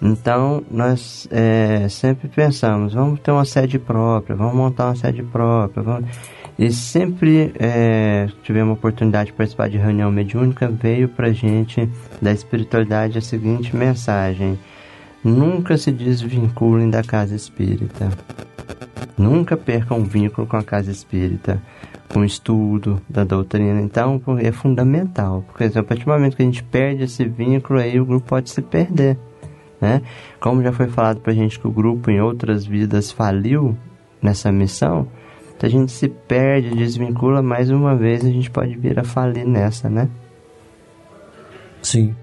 [0.00, 5.82] Então, nós é, sempre pensamos, vamos ter uma sede própria, vamos montar uma sede própria.
[5.82, 6.08] Vamos...
[6.58, 11.88] E sempre é, tivemos a oportunidade de participar de reunião mediúnica, veio para gente
[12.20, 14.58] da espiritualidade a seguinte mensagem
[15.22, 18.10] Nunca se desvinculem da casa espírita.
[19.18, 21.60] Nunca percam vínculo com a casa espírita,
[22.08, 23.80] com o estudo da doutrina.
[23.80, 25.44] Então, é fundamental.
[25.48, 28.50] Porque, a partir do momento que a gente perde esse vínculo, aí o grupo pode
[28.50, 29.18] se perder.
[29.80, 30.02] Né?
[30.40, 33.76] Como já foi falado para a gente que o grupo em outras vidas faliu
[34.22, 35.08] nessa missão,
[35.60, 39.88] a gente se perde, desvincula, mais uma vez a gente pode vir a falir nessa,
[39.88, 40.08] né?
[41.82, 42.14] Sim.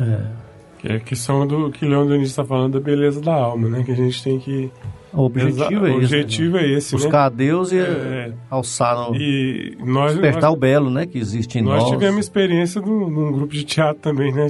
[0.00, 0.46] É
[0.86, 3.82] que é a questão do que Leon Denis está falando da beleza da alma, né?
[3.82, 4.70] Que a gente tem que.
[5.12, 6.94] O objetivo, é, o objetivo é esse.
[6.94, 7.26] Buscar né?
[7.26, 11.06] a Deus e é, alçar no, e nós, despertar nós, o belo, né?
[11.06, 11.82] Que existe em nós.
[11.82, 14.46] Nós tivemos experiência num, num grupo de teatro também, né?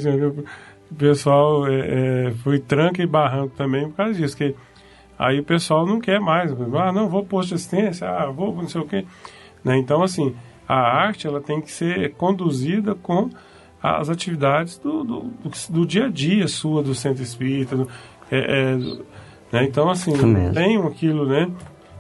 [0.91, 4.37] O pessoal é, é, foi tranca e barranco também por causa disso.
[4.37, 4.55] Que
[5.19, 6.53] aí o pessoal não quer mais.
[6.75, 9.07] Ah, não, vou posto de assistência, ah, vou não sei o quê.
[9.65, 9.79] Né?
[9.79, 10.35] Então, assim,
[10.69, 13.31] a arte ela tem que ser conduzida com
[13.83, 15.33] as atividades do, do,
[15.71, 17.77] do, dia a dia sua do centro espírita.
[17.77, 17.89] Do,
[18.31, 18.77] é, é,
[19.53, 19.65] né?
[19.65, 20.13] Então, assim,
[20.53, 21.51] tem aquilo, né?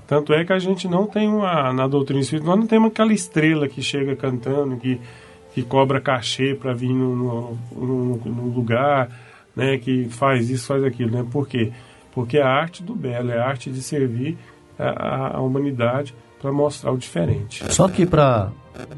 [0.07, 3.13] Tanto é que a gente não tem uma, na doutrina espírita, nós não temos aquela
[3.13, 5.01] estrela que chega cantando, que,
[5.53, 9.09] que cobra cachê para vir no, no, no, no, lugar,
[9.55, 9.79] né?
[9.79, 11.27] Que faz isso, faz aquilo, né?
[11.31, 11.73] Por quê?
[12.13, 14.39] Porque é a arte do belo, é a arte de servir
[14.79, 17.65] a, a humanidade para mostrar o diferente.
[17.73, 18.51] Só que para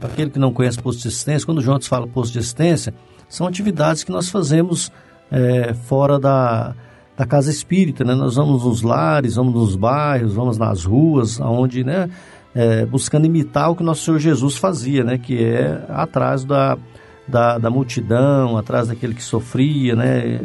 [0.03, 2.95] aquele que não conhece posto de assistência, quando o João fala posto de assistência,
[3.29, 4.91] são atividades que nós fazemos
[5.31, 6.75] é, fora da,
[7.17, 8.15] da casa espírita, né?
[8.15, 12.09] Nós vamos nos lares, vamos nos bairros, vamos nas ruas, aonde, né?
[12.55, 15.19] É, buscando imitar o que nosso Senhor Jesus fazia, né?
[15.19, 16.79] Que é atrás da,
[17.27, 20.41] da, da multidão, atrás daquele que sofria, né?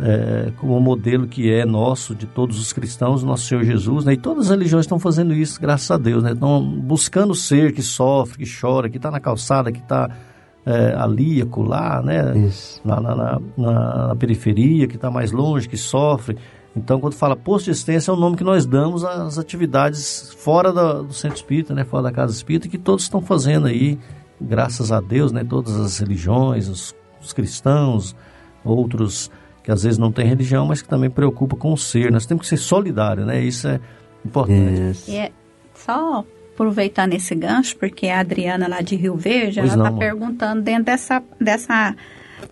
[0.00, 4.14] É, como modelo que é nosso, de todos os cristãos, nosso Senhor Jesus, né?
[4.14, 6.32] E todas as religiões estão fazendo isso, graças a Deus, né?
[6.32, 10.08] Estão buscando ser que sofre, que chora, que está na calçada, que está
[10.64, 12.22] é, ali, acolá, né?
[12.84, 16.38] Na, na, na, na, periferia, que está mais longe, que sofre.
[16.74, 20.72] Então, quando fala posto de assistência, é o nome que nós damos às atividades fora
[20.72, 21.84] da, do centro espírita, né?
[21.84, 23.98] Fora da casa espírita, que todos estão fazendo aí,
[24.40, 25.44] graças a Deus, né?
[25.44, 28.16] Todas as religiões, os, os cristãos,
[28.64, 29.30] outros
[29.62, 32.10] que às vezes não tem religião, mas que também preocupa com o ser.
[32.10, 33.40] Nós temos que ser solidários, né?
[33.40, 33.80] Isso é
[34.24, 35.10] importante.
[35.10, 35.32] E é
[35.74, 40.62] só aproveitando esse gancho, porque a Adriana lá de Rio Verde, pois ela está perguntando
[40.62, 41.94] dentro dessa, dessa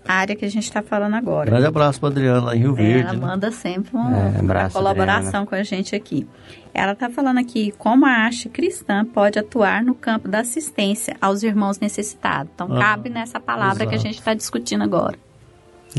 [0.06, 1.50] área que a gente está falando agora.
[1.50, 3.08] Grande abraço para a Adriana lá em Rio Verde.
[3.08, 3.26] Ela né?
[3.26, 5.46] manda sempre uma, é, abraço, uma colaboração Adriana.
[5.46, 6.26] com a gente aqui.
[6.72, 11.42] Ela está falando aqui como a arte cristã pode atuar no campo da assistência aos
[11.42, 12.50] irmãos necessitados.
[12.54, 13.90] Então, ah, cabe nessa palavra exato.
[13.90, 15.18] que a gente está discutindo agora.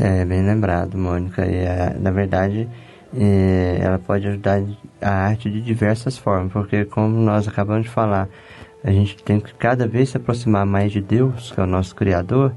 [0.00, 1.44] É, bem lembrado, Mônica.
[1.46, 2.68] E, é, na verdade,
[3.14, 4.62] é, ela pode ajudar
[5.00, 8.28] a arte de diversas formas, porque como nós acabamos de falar,
[8.82, 11.94] a gente tem que cada vez se aproximar mais de Deus, que é o nosso
[11.94, 12.52] Criador,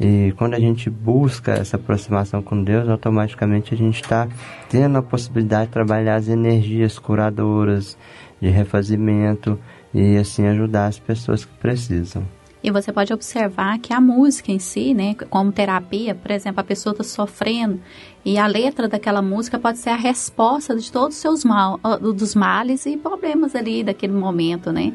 [0.00, 4.26] E quando a gente busca essa aproximação com Deus, automaticamente a gente está
[4.68, 7.96] tendo a possibilidade de trabalhar as energias curadoras,
[8.40, 9.56] de refazimento
[9.94, 12.24] e assim ajudar as pessoas que precisam.
[12.62, 16.64] E você pode observar que a música em si, né, como terapia, por exemplo, a
[16.64, 17.80] pessoa está sofrendo
[18.24, 22.34] e a letra daquela música pode ser a resposta de todos os seus mal, dos
[22.34, 24.92] males e problemas ali daquele momento, né?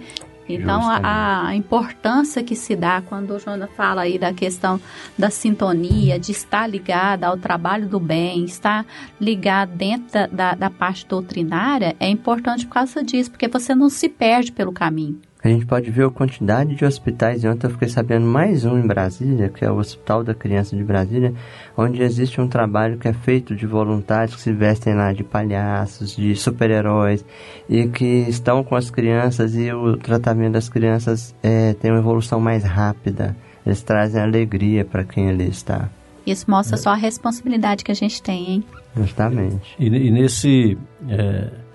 [0.49, 4.79] Então, a, a, importância que se dá quando o Jonas fala aí da questão
[5.17, 8.85] da sintonia, de estar ligada ao trabalho do bem, estar
[9.19, 13.89] ligado dentro da, da, da parte doutrinária, é importante por causa disso, porque você não
[13.89, 15.19] se perde pelo caminho.
[15.47, 18.77] A gente pode ver a quantidade de hospitais, e ontem eu fiquei sabendo mais um
[18.77, 21.33] em Brasília, que é o Hospital da Criança de Brasília,
[21.77, 26.13] onde existe um trabalho que é feito de voluntários que se vestem lá de palhaços,
[26.13, 27.23] de super-heróis,
[27.69, 32.41] e que estão com as crianças e o tratamento das crianças é, tem uma evolução
[32.41, 33.33] mais rápida.
[33.65, 35.89] Eles trazem alegria para quem ali está.
[36.25, 36.77] Isso mostra é.
[36.77, 38.63] só a responsabilidade que a gente tem, hein?
[38.97, 39.77] Justamente.
[39.79, 40.77] E, e nesse...
[41.07, 41.66] É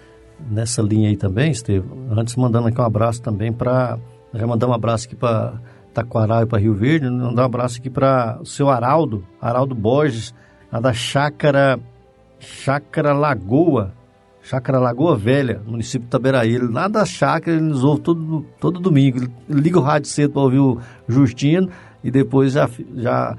[0.50, 2.06] nessa linha aí também, Estevam.
[2.10, 3.98] Antes mandando aqui um abraço também para.
[4.34, 5.54] Já mandar um abraço aqui para
[5.92, 7.08] Taquaral e para Rio Verde.
[7.08, 10.34] Mandar um abraço aqui para o seu Araldo, Araldo Borges,
[10.72, 11.78] lá da Chácara,
[12.38, 13.92] Chácara Lagoa.
[14.42, 16.58] Chácara Lagoa Velha, município de Itaberaí.
[16.58, 19.18] Lá da chácara, ele nos ouve todo, todo domingo.
[19.18, 21.68] Ele liga o rádio cedo para ouvir o Justino
[22.02, 22.68] e depois já.
[22.96, 23.36] já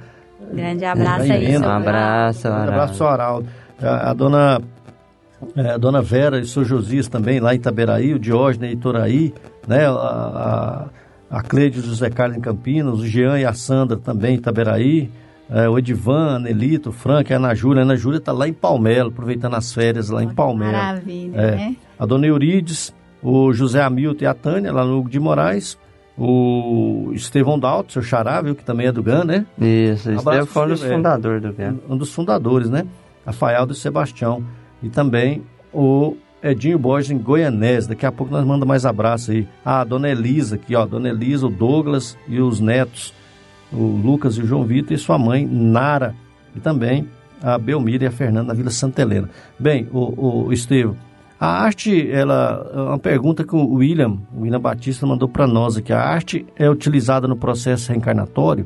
[0.54, 1.58] Grande abraço aí.
[1.58, 3.50] Um abraço, Um abraço para o Araldo.
[3.82, 4.62] A, a dona
[5.56, 8.74] é, a dona Vera e o seu Josias também, lá em Itaberaí, o Diógenes e
[8.74, 9.34] Itoraí,
[9.68, 9.86] né?
[9.88, 10.90] A,
[11.30, 14.36] a, a Cleide e o José Carlos em Campinas, o Jean e a Sandra também
[14.36, 15.10] em Itaberaí,
[15.50, 17.82] é, o Edivan, a Nelito, o Frank, a Ana Júlia.
[17.82, 20.72] A Ana Júlia está lá em Palmelo, aproveitando as férias lá em Palmelo.
[20.72, 21.56] Maravilha, é.
[21.56, 21.76] né?
[21.98, 25.78] A dona Eurides, o José Hamilton e a Tânia, lá no Hugo de Moraes,
[26.18, 29.46] o Estevão Dalto, seu xará, viu, que também é do GAN, né?
[29.60, 31.76] Isso, Estevão foi um dos fundadores do GAN.
[31.90, 32.86] Um dos fundadores, né?
[33.26, 34.44] Rafael do Sebastião
[34.84, 35.42] e também
[35.74, 37.88] o Edinho Borges em Goianese.
[37.88, 39.48] Daqui a pouco nós mandamos mais abraço aí.
[39.64, 40.86] Ah, a dona Elisa aqui, ó.
[40.86, 43.14] Dona Elisa, o Douglas e os netos,
[43.72, 46.14] o Lucas e o João Vitor e sua mãe, Nara.
[46.56, 47.08] E também
[47.42, 49.30] a Belmira e a Fernanda na Vila Santa Helena.
[49.58, 50.96] Bem, o, o Estevam,
[51.40, 55.76] a arte, ela, é uma pergunta que o William, o William Batista mandou para nós
[55.76, 55.92] aqui.
[55.92, 58.66] A arte é utilizada no processo reencarnatório?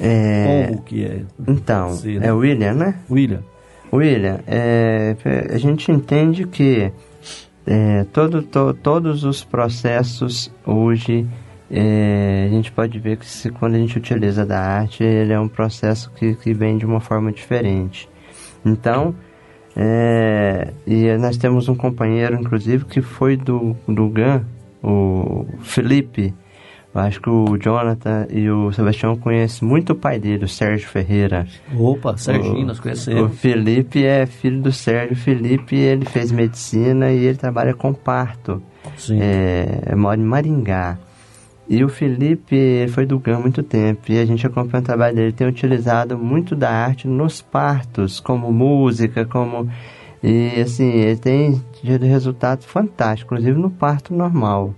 [0.00, 0.66] É...
[0.66, 1.22] Como que é?
[1.46, 2.26] Então, né?
[2.26, 2.98] é o William, né?
[3.08, 3.44] William.
[3.96, 5.16] William, é,
[5.50, 6.92] a gente entende que
[7.66, 11.26] é, todo, to, todos os processos hoje
[11.70, 15.40] é, a gente pode ver que se, quando a gente utiliza da arte, ele é
[15.40, 18.08] um processo que, que vem de uma forma diferente.
[18.64, 19.14] Então,
[19.76, 24.44] é, e nós temos um companheiro, inclusive, que foi do, do GAN,
[24.82, 26.34] o Felipe,
[26.94, 31.46] acho que o Jonathan e o Sebastião conhecem muito o pai dele, o Sérgio Ferreira.
[31.76, 33.22] Opa, Serginho, nós conhecemos.
[33.22, 35.14] O Felipe é filho do Sérgio.
[35.14, 38.62] O Felipe, ele fez medicina e ele trabalha com parto.
[38.96, 39.18] Sim.
[39.20, 40.96] É, mora em Maringá.
[41.68, 45.16] E o Felipe foi do GAM há muito tempo e a gente acompanha o trabalho
[45.16, 45.28] dele.
[45.28, 49.68] Ele tem utilizado muito da arte nos partos, como música, como...
[50.22, 54.74] E assim, ele tem tido resultados fantásticos, inclusive no parto normal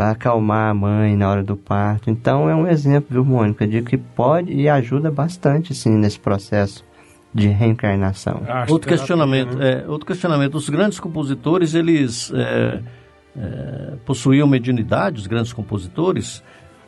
[0.00, 2.08] para acalmar a mãe na hora do parto.
[2.08, 6.82] Então é um exemplo, viu, Mônica, de que pode e ajuda bastante, sim, nesse processo
[7.34, 8.40] de reencarnação.
[8.70, 9.82] outro questionamento, né?
[9.82, 10.54] é, outro questionamento.
[10.54, 12.80] Os grandes compositores, eles é,
[13.36, 16.42] é, possuíam mediunidade, os grandes compositores,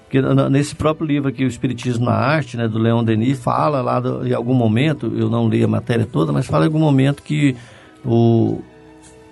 [0.05, 4.01] porque nesse próprio livro aqui, O Espiritismo na Arte, né, do Leon Denis, fala lá
[4.01, 7.23] do, em algum momento, eu não li a matéria toda, mas fala em algum momento
[7.23, 7.55] que
[8.07, 8.63] o,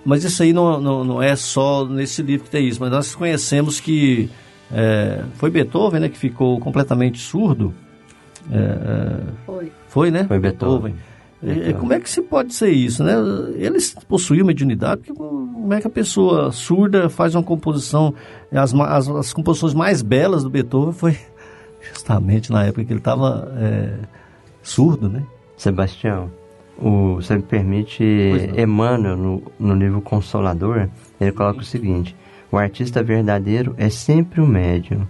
[0.05, 3.15] mas isso aí não, não, não, é só nesse livro que tem isso, mas nós
[3.15, 4.29] conhecemos que
[4.71, 7.73] é, foi Beethoven né, que ficou completamente surdo.
[8.51, 9.71] É, é foi.
[9.87, 10.25] Foi, né?
[10.25, 10.95] Foi Beethoven.
[11.41, 11.73] Beethoven.
[11.73, 13.13] Como é que se pode ser isso, né?
[13.55, 18.13] Eles possuíam mediunidade, porque como é que a pessoa surda faz uma composição,
[18.51, 21.17] as, as, as composições mais belas do Beethoven foi
[21.91, 23.93] justamente na época que ele estava é,
[24.61, 25.23] surdo, né?
[25.57, 26.31] Sebastião,
[26.81, 28.03] o, você me permite,
[28.57, 32.15] Emmanuel, no, no livro Consolador, ele coloca o seguinte:
[32.51, 35.05] o artista verdadeiro é sempre o médium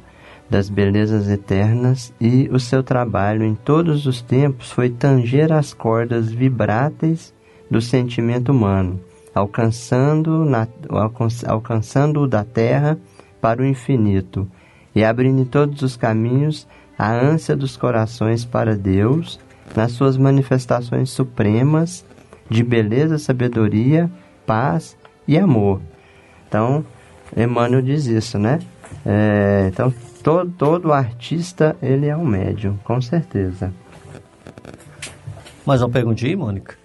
[0.49, 6.29] das belezas eternas e o seu trabalho em todos os tempos foi tanger as cordas
[6.29, 7.33] vibráteis
[7.69, 8.99] do sentimento humano,
[9.33, 10.67] alcançando na,
[11.47, 12.99] alcançando-o da terra
[13.39, 14.45] para o infinito
[14.93, 16.67] e abrindo em todos os caminhos
[16.99, 19.39] a ânsia dos corações para Deus
[19.75, 22.05] nas suas manifestações supremas
[22.49, 24.11] de beleza, sabedoria,
[24.45, 24.97] paz
[25.27, 25.81] e amor.
[26.47, 26.85] Então,
[27.35, 28.59] Emmanuel diz isso, né?
[29.05, 33.73] É, então, todo, todo artista, ele é um médium, com certeza.
[35.65, 36.75] Mais uma perguntinha, Mônica?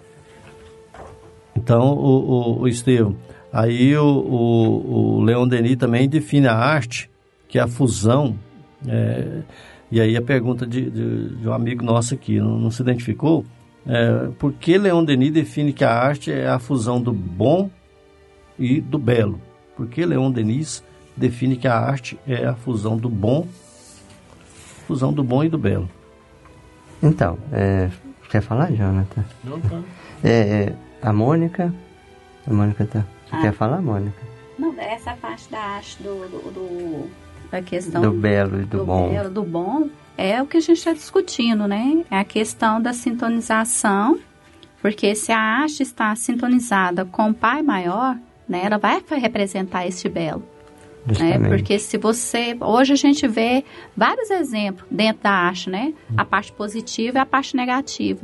[1.55, 3.17] Então, o, o, o Estevam,
[3.51, 7.09] aí o, o, o Leon Denis também define a arte,
[7.49, 8.37] que é a fusão,
[8.87, 9.41] é,
[9.91, 13.45] e aí a pergunta de, de, de, um amigo nosso aqui, não, não se identificou,
[13.85, 17.69] é, por que Leon Denis define que a arte é a fusão do bom
[18.59, 19.39] e do belo?
[19.75, 20.83] Por que Leon Denis
[21.15, 23.47] define que a arte é a fusão do bom,
[24.87, 25.89] fusão do bom e do belo?
[27.01, 27.89] Então, é,
[28.29, 29.23] quer falar, Jonathan?
[29.43, 29.81] Não, tá.
[30.23, 31.73] É, a Mônica,
[32.45, 33.05] a Mônica tá.
[33.29, 33.41] Você Ah.
[33.41, 34.17] quer falar, Mônica?
[34.57, 37.09] Não, essa parte da arte do, do, do-
[37.51, 39.09] da questão Do belo e do bom.
[39.09, 42.03] belo, do bom é o que a gente está discutindo, né?
[42.09, 44.17] É a questão da sintonização,
[44.81, 48.17] porque se a arte está sintonizada com o Pai Maior,
[48.49, 50.43] né, ela vai representar este belo.
[51.05, 51.39] Né?
[51.47, 52.57] Porque se você.
[52.59, 53.63] Hoje a gente vê
[53.95, 55.93] vários exemplos dentro da arte, né?
[56.17, 58.19] A parte positiva e a parte negativa.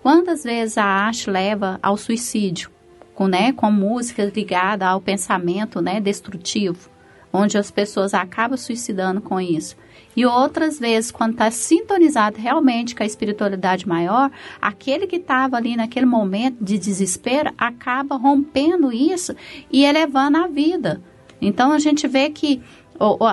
[0.00, 2.70] Quantas vezes a arte leva ao suicídio?
[3.14, 6.88] Com, né, com música ligada ao pensamento né, destrutivo,
[7.32, 9.76] onde as pessoas acabam suicidando com isso.
[10.16, 15.76] E outras vezes, quando está sintonizado realmente com a espiritualidade maior, aquele que estava ali
[15.76, 19.34] naquele momento de desespero acaba rompendo isso
[19.70, 21.00] e elevando a vida.
[21.40, 22.60] Então a gente vê que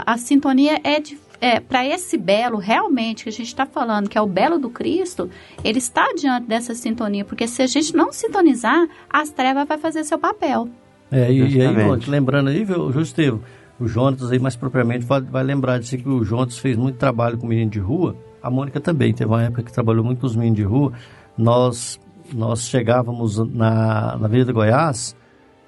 [0.06, 4.18] a sintonia é, de- é para esse belo realmente que a gente está falando, que
[4.18, 5.30] é o belo do Cristo,
[5.64, 10.04] ele está diante dessa sintonia, porque se a gente não sintonizar, as trevas vai fazer
[10.04, 10.70] seu papel.
[11.12, 11.76] É, e, e aí,
[12.08, 13.44] lembrando aí, viu, Justeiro,
[13.80, 17.38] o Jonas aí mais propriamente vai, vai lembrar disso que o Jonas fez muito trabalho
[17.38, 20.36] com menino de rua, a Mônica também, teve uma época que trabalhou muito com os
[20.36, 20.94] meninos de rua,
[21.38, 22.00] nós,
[22.34, 25.16] nós chegávamos na, na Avenida Goiás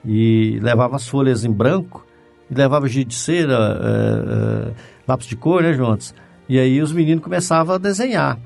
[0.03, 2.05] e levava as folhas em branco
[2.49, 4.73] e levava giz de cera, é, é,
[5.07, 6.15] lápis de cor, né, Jonas?
[6.47, 8.39] E aí os meninos começavam a desenhar.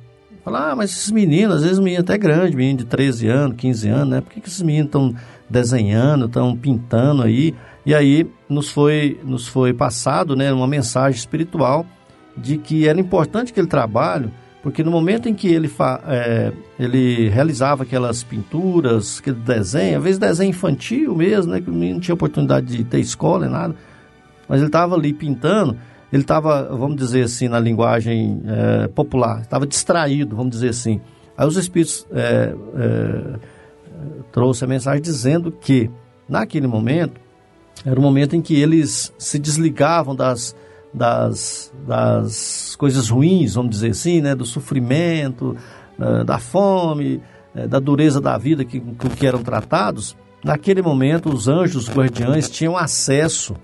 [0.43, 3.87] Falar, ah, mas esses meninos, às vezes menino até grande, menino de 13 anos, 15
[3.87, 4.21] anos, né?
[4.21, 5.15] Por que, que esses meninos estão
[5.49, 7.55] desenhando, estão pintando aí?
[7.85, 11.85] E aí nos foi, nos foi passado né, uma mensagem espiritual
[12.35, 14.31] de que era importante aquele trabalho,
[14.61, 15.69] porque no momento em que ele,
[16.07, 21.73] é, ele realizava aquelas pinturas, aquele desenho, às vezes desenho infantil mesmo, né, que o
[21.73, 23.75] menino não tinha oportunidade de ter escola nem nada,
[24.47, 25.77] mas ele estava ali pintando,
[26.11, 31.01] ele estava, vamos dizer assim, na linguagem é, popular, estava distraído, vamos dizer assim.
[31.35, 33.39] Aí os Espíritos é, é,
[34.31, 35.89] trouxe a mensagem dizendo que,
[36.29, 37.19] naquele momento,
[37.85, 40.55] era o momento em que eles se desligavam das,
[40.93, 45.55] das, das coisas ruins, vamos dizer assim, né, do sofrimento,
[46.25, 47.21] da fome,
[47.55, 50.15] eh, da dureza da vida que, com que eram tratados.
[50.43, 53.55] Naquele momento, os anjos guardiães tinham acesso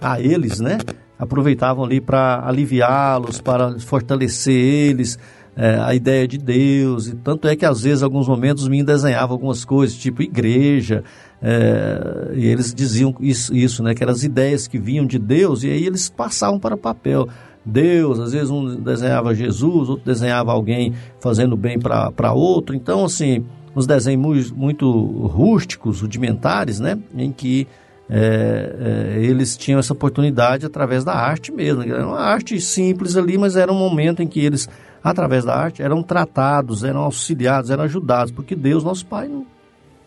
[0.00, 0.78] a eles, né?
[1.18, 5.18] Aproveitavam ali para aliviá-los, para fortalecer eles,
[5.56, 7.08] é, a ideia de Deus.
[7.08, 11.04] E tanto é que às vezes, alguns momentos, os meninos desenhavam algumas coisas, tipo igreja,
[11.40, 13.94] é, e eles diziam isso, isso, né?
[13.94, 17.28] Que eram as ideias que vinham de Deus, e aí eles passavam para papel.
[17.64, 22.74] Deus, às vezes um desenhava Jesus, outro desenhava alguém fazendo bem para outro.
[22.74, 23.44] Então, assim,
[23.76, 24.90] uns desenhos muito, muito
[25.26, 26.98] rústicos, rudimentares, né?
[27.14, 27.66] Em que
[28.10, 31.82] é, é, eles tinham essa oportunidade através da arte mesmo.
[31.82, 34.68] Era uma arte simples ali, mas era um momento em que eles,
[35.04, 39.46] através da arte, eram tratados, eram auxiliados, eram ajudados, porque Deus, nosso Pai, não,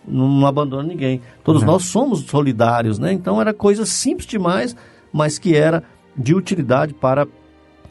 [0.08, 1.22] não abandona ninguém.
[1.44, 1.74] Todos Não.
[1.74, 3.14] nós somos solidários, né?
[3.14, 4.76] Então era coisa simples demais,
[5.14, 5.84] mas que era
[6.18, 7.28] de utilidade para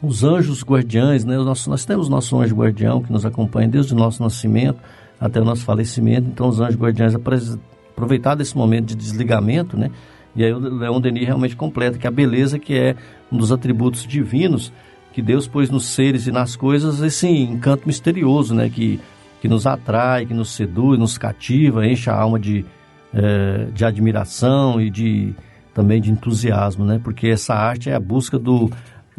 [0.01, 1.37] os anjos guardiães, né?
[1.37, 4.79] Nossos, nós temos nosso anjo guardião que nos acompanha desde o nosso nascimento
[5.19, 6.27] até o nosso falecimento.
[6.27, 7.57] Então os anjos guardiães apres-
[7.93, 9.91] aproveitar desse momento de desligamento, né?
[10.35, 12.95] E aí o Leon Denis realmente completa que a beleza que é
[13.31, 14.71] um dos atributos divinos
[15.13, 18.69] que Deus pôs nos seres e nas coisas, esse encanto misterioso, né?
[18.69, 18.97] Que,
[19.41, 22.63] que nos atrai, que nos seduz, nos cativa, enche a alma de,
[23.13, 25.33] eh, de admiração e de
[25.73, 27.01] também de entusiasmo, né?
[27.03, 28.69] Porque essa arte é a busca do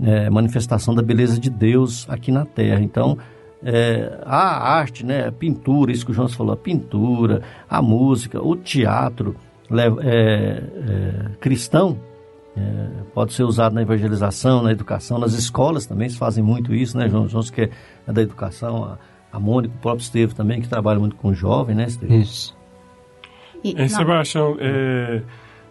[0.01, 2.81] eh, manifestação da beleza de Deus aqui na Terra.
[2.81, 3.19] Então,
[3.65, 8.43] é, a arte, né, a pintura, isso que o Jonas falou, a pintura, a música,
[8.43, 9.37] o teatro
[9.71, 11.97] é, é, cristão
[12.57, 12.61] é,
[13.15, 17.09] pode ser usado na evangelização, na educação, nas escolas também se fazem muito isso, né,
[17.09, 17.31] Jonas?
[17.31, 17.71] Jonas que
[18.07, 18.99] é da educação, a,
[19.33, 22.17] a Mônica, o próprio Esteve também, que trabalha muito com jovem, né, Esteve?
[22.19, 22.57] Isso.
[23.65, 25.23] E, É, Sebastião, é,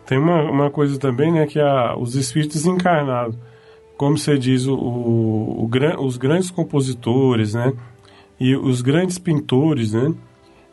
[0.06, 3.38] tem uma, uma coisa também, né, que a, os espíritos encarnados,
[3.98, 7.74] como você diz, o, o, o gran- os grandes compositores, né,
[8.40, 10.14] e os grandes pintores, né,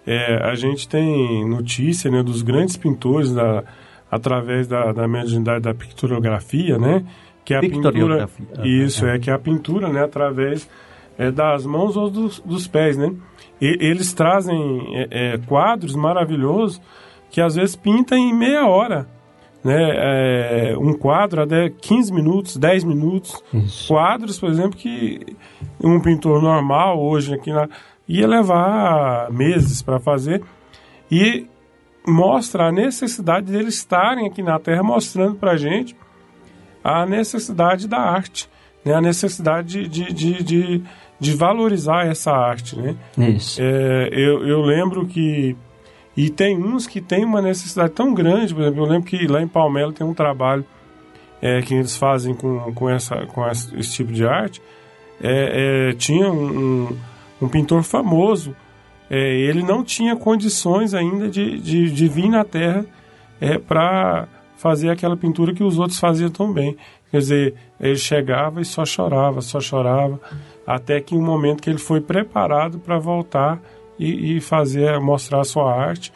[0.07, 3.62] é, a gente tem notícia, né, dos grandes pintores da,
[4.11, 7.05] através da, da mediunidade da pictografia, né?
[7.45, 8.28] Que é a pintura,
[8.64, 10.03] isso é que é a pintura, né?
[10.05, 10.66] Através
[11.19, 13.12] é, das mãos ou dos, dos pés, né?
[13.61, 14.57] E, eles trazem
[14.95, 16.81] é, é, quadros maravilhosos
[17.31, 19.07] que às vezes pintam em meia hora,
[19.64, 20.71] né?
[20.73, 23.43] É, um quadro até 15 minutos, 10 minutos.
[23.53, 23.89] Isso.
[23.89, 25.37] Quadros, por exemplo, que
[25.83, 27.69] um pintor normal hoje aqui na,
[28.09, 30.43] ia levar meses para fazer.
[31.11, 31.47] E
[32.07, 35.97] mostra a necessidade deles estarem aqui na Terra mostrando para a gente
[36.83, 38.49] a necessidade da arte,
[38.85, 38.95] né?
[38.95, 40.83] a necessidade de, de, de, de
[41.21, 42.77] valorizar essa arte.
[42.77, 42.97] Né?
[43.16, 43.61] Isso.
[43.61, 45.57] É, eu, eu lembro que.
[46.16, 49.41] E tem uns que têm uma necessidade tão grande, por exemplo, eu lembro que lá
[49.41, 50.64] em Palmelo tem um trabalho
[51.41, 54.61] é, que eles fazem com, com, essa, com esse, esse tipo de arte.
[55.21, 56.97] É, é, tinha um, um,
[57.43, 58.55] um pintor famoso
[59.11, 62.85] é, ele não tinha condições ainda de, de, de vir na Terra
[63.41, 64.29] é, para
[64.59, 66.77] fazer aquela pintura que os outros faziam tão bem.
[67.11, 70.21] Quer dizer, ele chegava e só chorava, só chorava,
[70.67, 73.61] até que um momento que ele foi preparado para voltar
[73.99, 76.13] e, e, fazer, mostrar a sua arte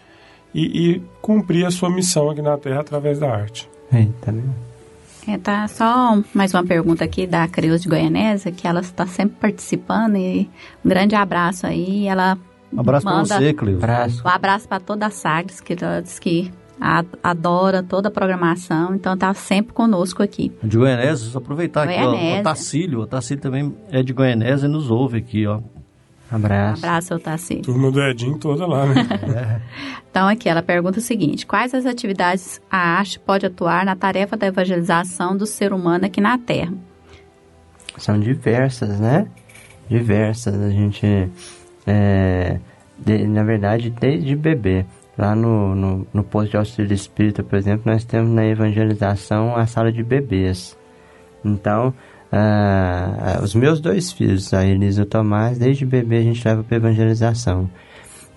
[0.53, 3.69] e, e, cumprir a sua missão aqui na Terra através da arte.
[3.93, 4.35] Eita,
[5.27, 9.37] é, tá só mais uma pergunta aqui da Creuza de Goianésia, que ela está sempre
[9.41, 10.51] participando e
[10.85, 12.09] um grande abraço aí.
[12.09, 12.37] Ela
[12.73, 13.79] um abraço para você, Cleo.
[14.25, 16.51] Um abraço para toda a Sagres, que diz que
[17.23, 20.53] adora toda a programação, então tá sempre conosco aqui.
[20.63, 22.19] De Goianésia, aproveitar Goianésia.
[22.19, 25.61] aqui, ó, o Tacílio, o Tacílio também é de Goianésia e nos ouve aqui, ó.
[26.31, 26.85] Abraço.
[26.85, 27.63] Abraço, Tacílio.
[27.63, 28.95] Turma do Edinho toda lá, né?
[29.37, 29.61] é.
[30.11, 34.37] Então aqui ela pergunta o seguinte, quais as atividades a arte pode atuar na tarefa
[34.37, 36.73] da evangelização do ser humano aqui na Terra?
[37.99, 39.29] São diversas, né?
[39.89, 41.07] Diversas, a gente
[41.87, 42.59] é,
[42.99, 44.87] de, na verdade, desde bebê.
[45.17, 49.67] Lá no, no, no posto de auxílio espírita, por exemplo, nós temos na evangelização a
[49.67, 50.77] sala de bebês.
[51.45, 51.93] Então,
[52.31, 56.65] ah, os meus dois filhos, a Elisa e o Tomás, desde bebê a gente leva
[56.65, 57.69] para evangelização.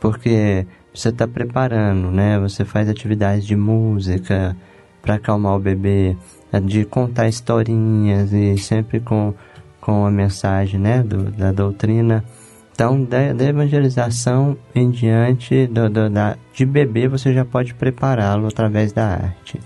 [0.01, 2.37] Porque você está preparando, né?
[2.39, 4.55] Você faz atividades de música
[5.01, 6.17] para acalmar o bebê,
[6.63, 9.33] de contar historinhas e sempre com,
[9.79, 11.01] com a mensagem, né?
[11.01, 12.23] Do, da doutrina.
[12.75, 18.47] Então, da, da evangelização em diante do, do, da, de bebê, você já pode prepará-lo
[18.47, 19.61] através da arte.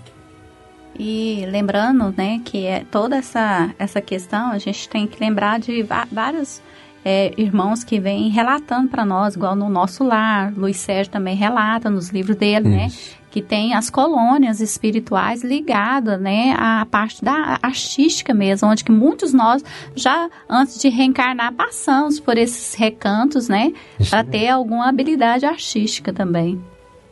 [0.96, 5.84] E lembrando, né, que é toda essa, essa questão, a gente tem que lembrar de
[6.12, 6.62] vários
[7.04, 10.52] é, irmãos que vêm relatando para nós, igual no nosso lar.
[10.56, 13.10] Luiz Sérgio também relata nos livros dele, né, Isso.
[13.10, 13.19] né?
[13.30, 19.32] Que tem as colônias espirituais ligadas, né, à parte da artística mesmo, onde que muitos
[19.32, 19.62] nós
[19.94, 23.72] já antes de reencarnar passamos por esses recantos, né,
[24.08, 26.60] para ter alguma habilidade artística também.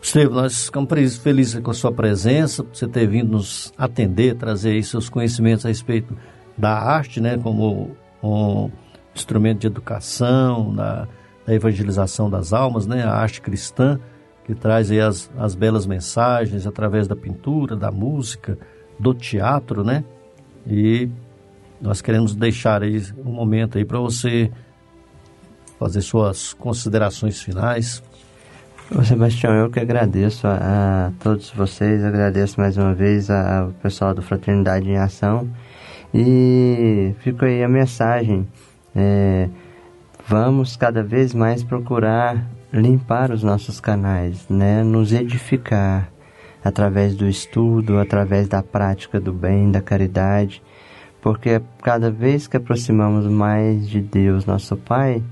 [0.03, 4.71] Estevam, nós ficamos felizes com a sua presença, por você ter vindo nos atender, trazer
[4.71, 6.17] aí seus conhecimentos a respeito
[6.57, 8.71] da arte, né, como um
[9.15, 11.07] instrumento de educação, da,
[11.47, 14.01] da evangelização das almas, né, a arte cristã
[14.49, 18.57] que traz aí as, as belas mensagens através da pintura, da música,
[18.99, 20.03] do teatro, né?
[20.67, 21.07] E
[21.79, 24.51] nós queremos deixar aí um momento aí para você
[25.79, 28.03] fazer suas considerações finais.
[28.91, 34.15] Ô Sebastião, eu que agradeço a, a todos vocês, agradeço mais uma vez ao pessoal
[34.15, 35.47] do Fraternidade em Ação
[36.15, 38.49] e fico aí a mensagem.
[38.97, 39.47] É,
[40.27, 44.83] vamos cada vez mais procurar limpar os nossos canais, né?
[44.83, 46.11] Nos edificar
[46.65, 50.63] através do estudo, através da prática do bem, da caridade,
[51.21, 55.23] porque cada vez que aproximamos mais de Deus, nosso Pai,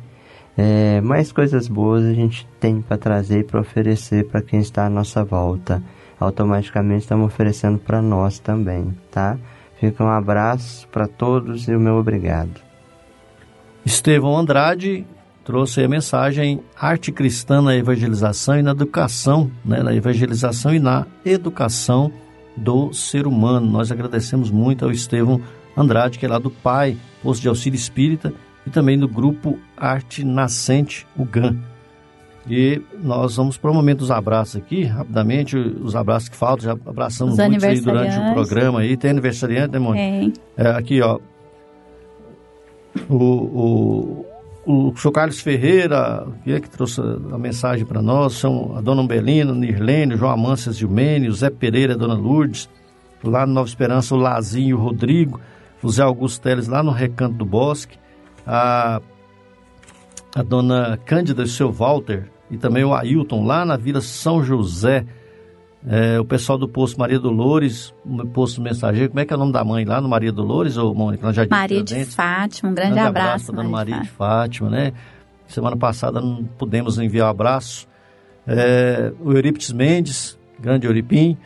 [0.56, 4.86] é, mais coisas boas a gente tem para trazer e para oferecer para quem está
[4.86, 5.82] à nossa volta.
[6.18, 9.36] Automaticamente estamos oferecendo para nós também, tá?
[9.78, 12.62] Fica um abraço para todos e o meu obrigado.
[13.84, 15.06] Estevão Andrade,
[15.46, 21.06] trouxe a mensagem arte cristã na evangelização e na educação, né, na evangelização e na
[21.24, 22.10] educação
[22.56, 23.64] do ser humano.
[23.64, 25.40] Nós agradecemos muito ao Estevão
[25.76, 28.34] Andrade, que é lá do PAI, Posto de Auxílio Espírita,
[28.66, 31.56] e também do grupo Arte Nascente, o GAN.
[32.50, 36.72] E nós vamos para o momento dos abraços aqui, rapidamente, os abraços que faltam, já
[36.72, 38.96] abraçamos os muito aí durante o programa aí.
[38.96, 40.40] Tem aniversariante, né, Mônica?
[40.56, 41.20] É, aqui, ó.
[43.08, 44.26] O, o,
[44.66, 45.12] o Sr.
[45.12, 50.16] Carlos Ferreira, que é que trouxe a mensagem para nós, são a dona Umbelina, Nirlene,
[50.16, 52.68] João Amância Gilmênio, Zé Pereira, a dona Lourdes,
[53.22, 55.40] lá no Nova Esperança, o Lazinho, o Rodrigo,
[55.80, 57.96] o Zé Augusto Teles, lá no Recanto do Bosque,
[58.44, 59.00] a,
[60.34, 64.42] a dona Cândida e o seu Walter, e também o Ailton, lá na Vila São
[64.42, 65.06] José,
[65.88, 69.38] É, o pessoal do Posto Maria Dolores, o Posto Mensageiro, como é que é o
[69.38, 71.24] nome da mãe lá no Maria Dolores, ou Mônica?
[71.48, 73.52] Maria de Fátima, um grande, grande abraço.
[73.52, 74.92] abraço Maria, Maria de Fátima, né?
[75.46, 77.86] Semana passada não pudemos enviar um abraço.
[78.48, 81.36] É, o Eurípides Mendes, grande Euripim,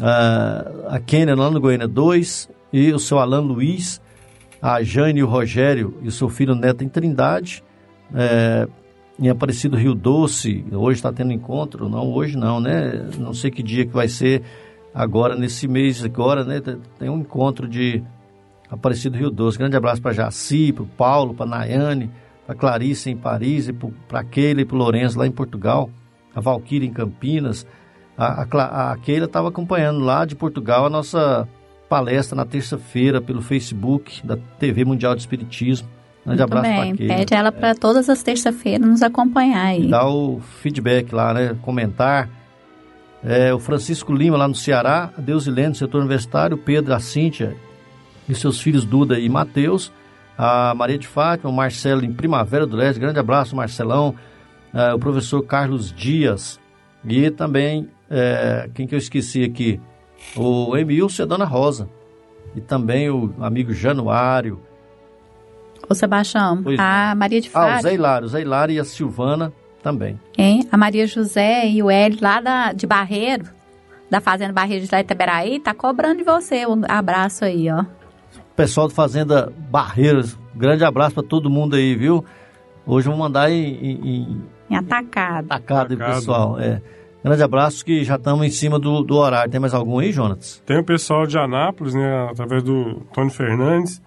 [0.00, 4.00] a, a Kênia lá no Goiânia 2, e o seu Alan Luiz,
[4.62, 7.64] a Jane e o Rogério e o seu filho Neto em Trindade,
[8.14, 8.68] é,
[9.18, 13.08] em Aparecido Rio Doce, hoje está tendo encontro, não hoje não, né?
[13.18, 14.42] Não sei que dia que vai ser
[14.94, 16.60] agora, nesse mês agora, né?
[16.98, 18.02] Tem um encontro de
[18.70, 19.58] Aparecido Rio Doce.
[19.58, 22.10] Grande abraço para Jaci, para o Paulo, para Nayane,
[22.46, 23.68] para Clarice em Paris,
[24.06, 25.90] para Keila e para Lourenço lá em Portugal,
[26.32, 27.66] a Valquíria em Campinas.
[28.16, 31.48] A, a, a Keila estava acompanhando lá de Portugal a nossa
[31.88, 35.88] palestra na terça-feira pelo Facebook da TV Mundial de Espiritismo.
[36.28, 36.96] Grande Muito abraço bem.
[36.96, 39.88] Pede ela para todas as terças-feiras nos acompanhar aí.
[39.88, 41.56] Dá o feedback lá, né?
[41.62, 42.28] Comentar.
[43.24, 47.56] É, o Francisco Lima lá no Ceará, a Deusilene, setor universitário, Pedro, a Cíntia
[48.28, 49.90] e seus filhos Duda e Mateus,
[50.36, 54.14] a Maria de Fátima, o Marcelo em Primavera do Leste, grande abraço Marcelão,
[54.72, 56.60] é, o professor Carlos Dias.
[57.04, 59.80] E também, é, quem que eu esqueci aqui,
[60.36, 61.88] o Emilson e a Dona Rosa.
[62.54, 64.60] E também o amigo Januário,
[65.88, 67.76] Ô Sebastião, pois a Maria de Fátima.
[67.76, 69.52] Ah, o Zé Hilário, o Zé Hilário e a Silvana
[69.82, 70.20] também.
[70.36, 70.68] Hein?
[70.70, 73.44] A Maria José e o Hélio lá da, de Barreiro,
[74.10, 77.84] da Fazenda Barreiro de Itaberaí, tá cobrando de você um abraço aí, ó.
[78.54, 82.24] Pessoal do Fazenda Barreiros, grande abraço para todo mundo aí, viu?
[82.84, 83.74] Hoje eu vou mandar em...
[83.74, 85.46] Em, em atacado.
[85.46, 86.14] Atacado, atacado.
[86.14, 86.82] pessoal, é.
[87.24, 89.50] Grande abraço que já estamos em cima do, do horário.
[89.50, 90.62] Tem mais algum aí, Jonas?
[90.64, 92.28] Tem o pessoal de Anápolis, né?
[92.30, 94.00] Através do Tony Fernandes.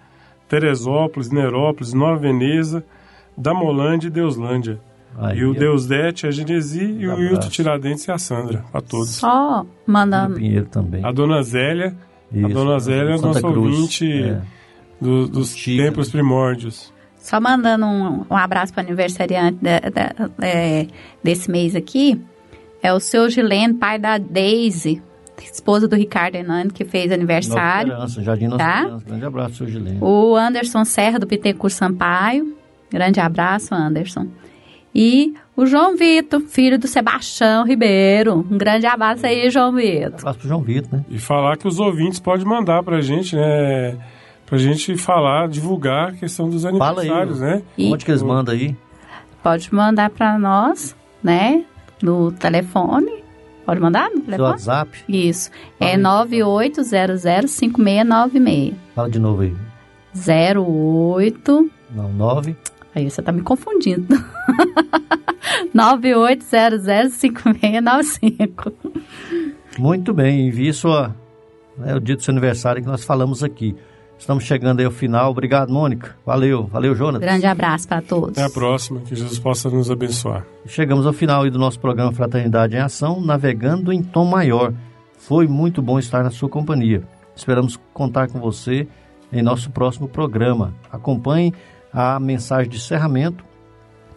[0.52, 2.84] Teresópolis, Nerópolis, Nova Veneza,
[3.34, 4.78] Damolândia e Deuslândia.
[5.16, 9.14] Aí, e o Deusdete, a Genesi e o Hilton Tiradentes e a Sandra, a todos.
[9.14, 10.36] Só mandando.
[10.36, 11.02] Pinheiro também.
[11.02, 11.96] A Dona Zélia,
[12.30, 14.42] Isso, a Dona Zélia é nossa Cruz, ouvinte é.
[15.00, 16.92] do, dos Chica, tempos primórdios.
[17.16, 20.86] Só mandando um, um abraço para o aniversariante de, de, é,
[21.24, 22.20] desse mês aqui,
[22.82, 25.00] é o seu Gilene, pai da Daisy,
[25.44, 27.92] esposa do Ricardo Hernani, que fez aniversário.
[27.92, 28.78] Nossa Esperança, Jardim Nossa tá?
[28.80, 29.04] Esperança.
[29.06, 29.98] Grande abraço, seu Gilene.
[30.00, 32.56] O Anderson Serra, do Pitecur Sampaio.
[32.90, 34.26] Grande abraço, Anderson.
[34.94, 38.46] E o João Vitor, filho do Sebastião Ribeiro.
[38.50, 40.12] Um grande abraço aí, João Vitor.
[40.12, 41.04] Um abraço pro João Vitor, né?
[41.08, 43.96] E falar que os ouvintes podem mandar pra gente, né?
[44.44, 47.62] Pra gente falar, divulgar a questão dos aniversários, Fala aí, né?
[47.78, 48.76] E Onde que eles mandam aí?
[49.42, 51.64] Pode mandar pra nós, né?
[52.02, 53.21] No telefone
[53.64, 54.10] Pode mandar?
[54.10, 55.04] Seu WhatsApp?
[55.08, 55.50] Isso.
[55.78, 58.74] É 98005696.
[58.94, 59.54] Fala de novo aí.
[60.14, 61.70] 08...
[61.90, 62.54] Não, 9...
[62.94, 64.14] Aí você tá me confundindo.
[65.74, 68.72] 98005695.
[69.78, 71.16] Muito bem, envie sua...
[71.86, 73.74] É o dia do seu aniversário que nós falamos aqui.
[74.22, 75.32] Estamos chegando aí ao final.
[75.32, 76.14] Obrigado, Mônica.
[76.24, 77.20] Valeu, valeu, Jonas.
[77.20, 78.38] Grande abraço para todos.
[78.38, 80.46] Até a próxima, que Jesus possa nos abençoar.
[80.64, 84.72] Chegamos ao final do nosso programa Fraternidade em Ação, navegando em tom maior.
[85.18, 87.02] Foi muito bom estar na sua companhia.
[87.34, 88.86] Esperamos contar com você
[89.32, 90.72] em nosso próximo programa.
[90.88, 91.52] Acompanhe
[91.92, 93.44] a mensagem de encerramento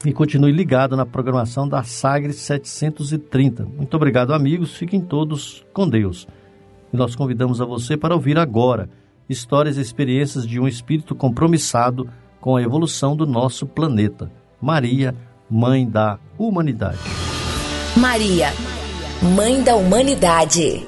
[0.06, 3.66] e continue ligado na programação da Sagre 730.
[3.66, 4.76] Muito obrigado, amigos.
[4.76, 6.28] Fiquem todos com Deus.
[6.94, 8.88] E nós convidamos a você para ouvir agora
[9.30, 14.32] histórias e experiências de um espírito compromissado com a evolução do nosso planeta.
[14.62, 15.16] Maria,
[15.50, 17.00] Mãe da Humanidade.
[17.98, 18.50] Maria,
[19.36, 20.86] Mãe da Humanidade.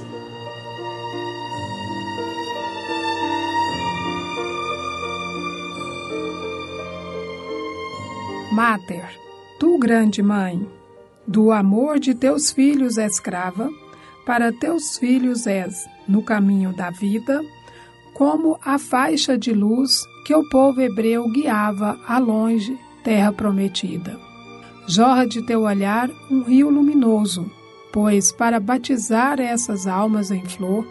[8.52, 9.08] Mater,
[9.60, 10.68] tu grande mãe,
[11.28, 13.70] do amor de teus filhos escrava,
[14.26, 17.44] para teus filhos és, no caminho da vida,
[18.18, 24.20] como a faixa de luz que o povo hebreu guiava a longe terra prometida.
[24.88, 27.46] Jorra de teu olhar um rio luminoso,
[27.94, 30.84] pois para batizar essas almas em flor,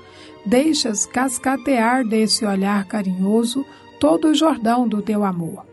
[0.47, 3.67] deixas cascatear desse olhar carinhoso
[3.99, 5.67] todo o Jordão do teu amor.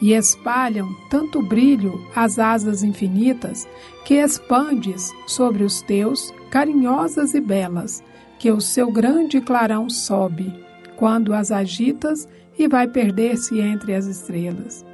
[0.00, 3.68] E espalham tanto brilho as asas infinitas
[4.04, 8.02] que expandes sobre os teus, carinhosas e belas,
[8.36, 10.71] que o seu grande clarão sobe
[11.02, 14.86] quando as agitas e vai perder-se entre as estrelas.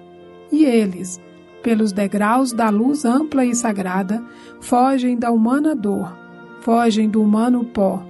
[0.51, 1.21] E eles,
[1.63, 4.25] pelos degraus da luz ampla e sagrada,
[4.59, 6.17] fogem da humana dor,
[6.63, 8.03] fogem do humano pó,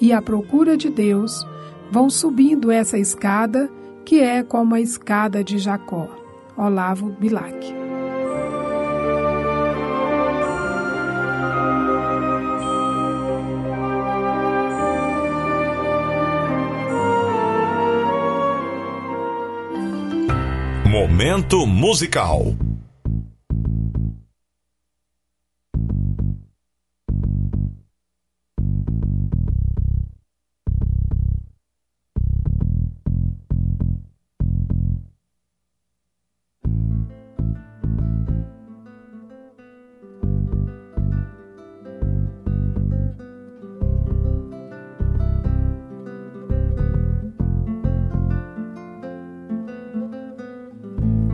[0.00, 1.44] e à procura de Deus,
[1.90, 3.68] vão subindo essa escada
[4.04, 6.08] que é como a escada de Jacó.
[6.56, 7.81] Olavo Bilac.
[20.92, 22.54] Momento musical.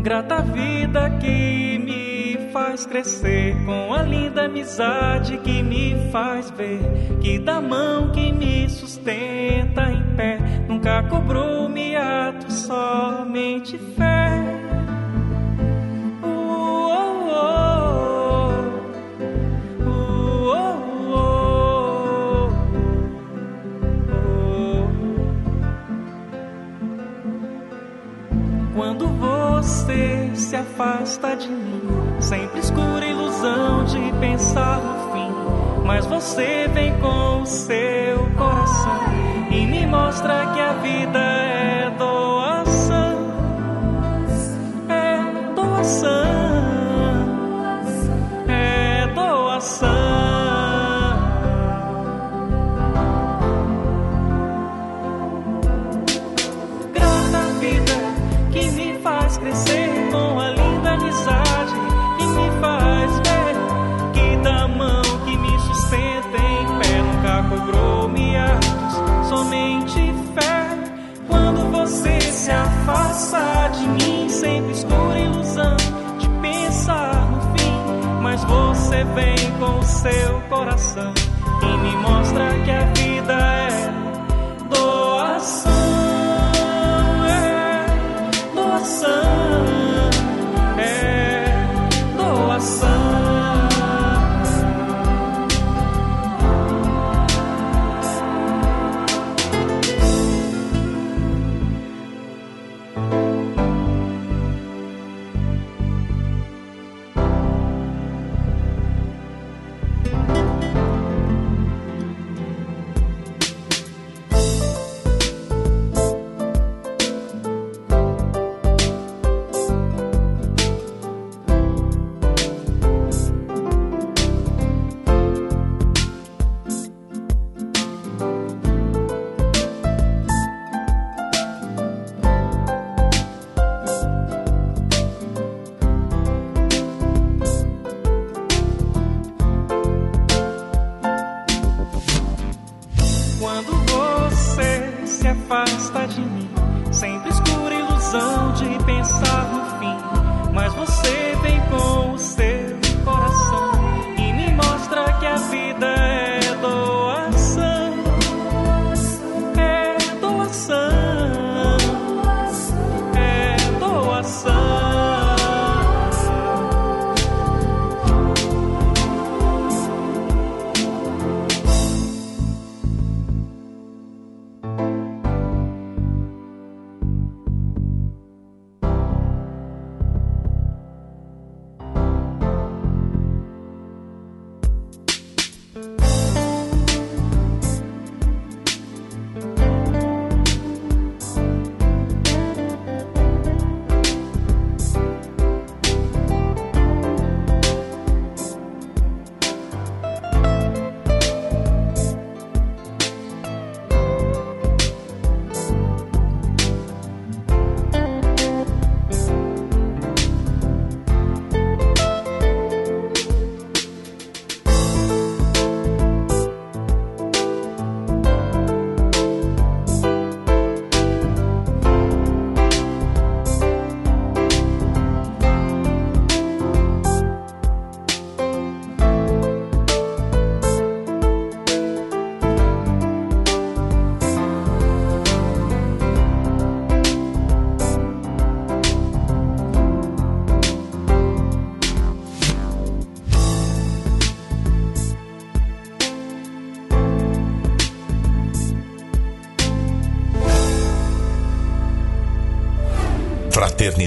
[0.09, 6.81] Grata vida que me faz crescer, com a linda amizade que me faz ver,
[7.21, 14.68] que da mão que me sustenta em pé, nunca cobrou me ato somente fé.
[30.49, 31.83] Se afasta de mim.
[32.21, 35.31] Sempre escura ilusão de pensar no fim.
[35.85, 38.99] Mas você vem com o seu coração
[39.51, 41.38] e me mostra que a vida
[78.89, 81.13] você vem com o seu coração
[81.63, 83.68] e me mostra que a vida é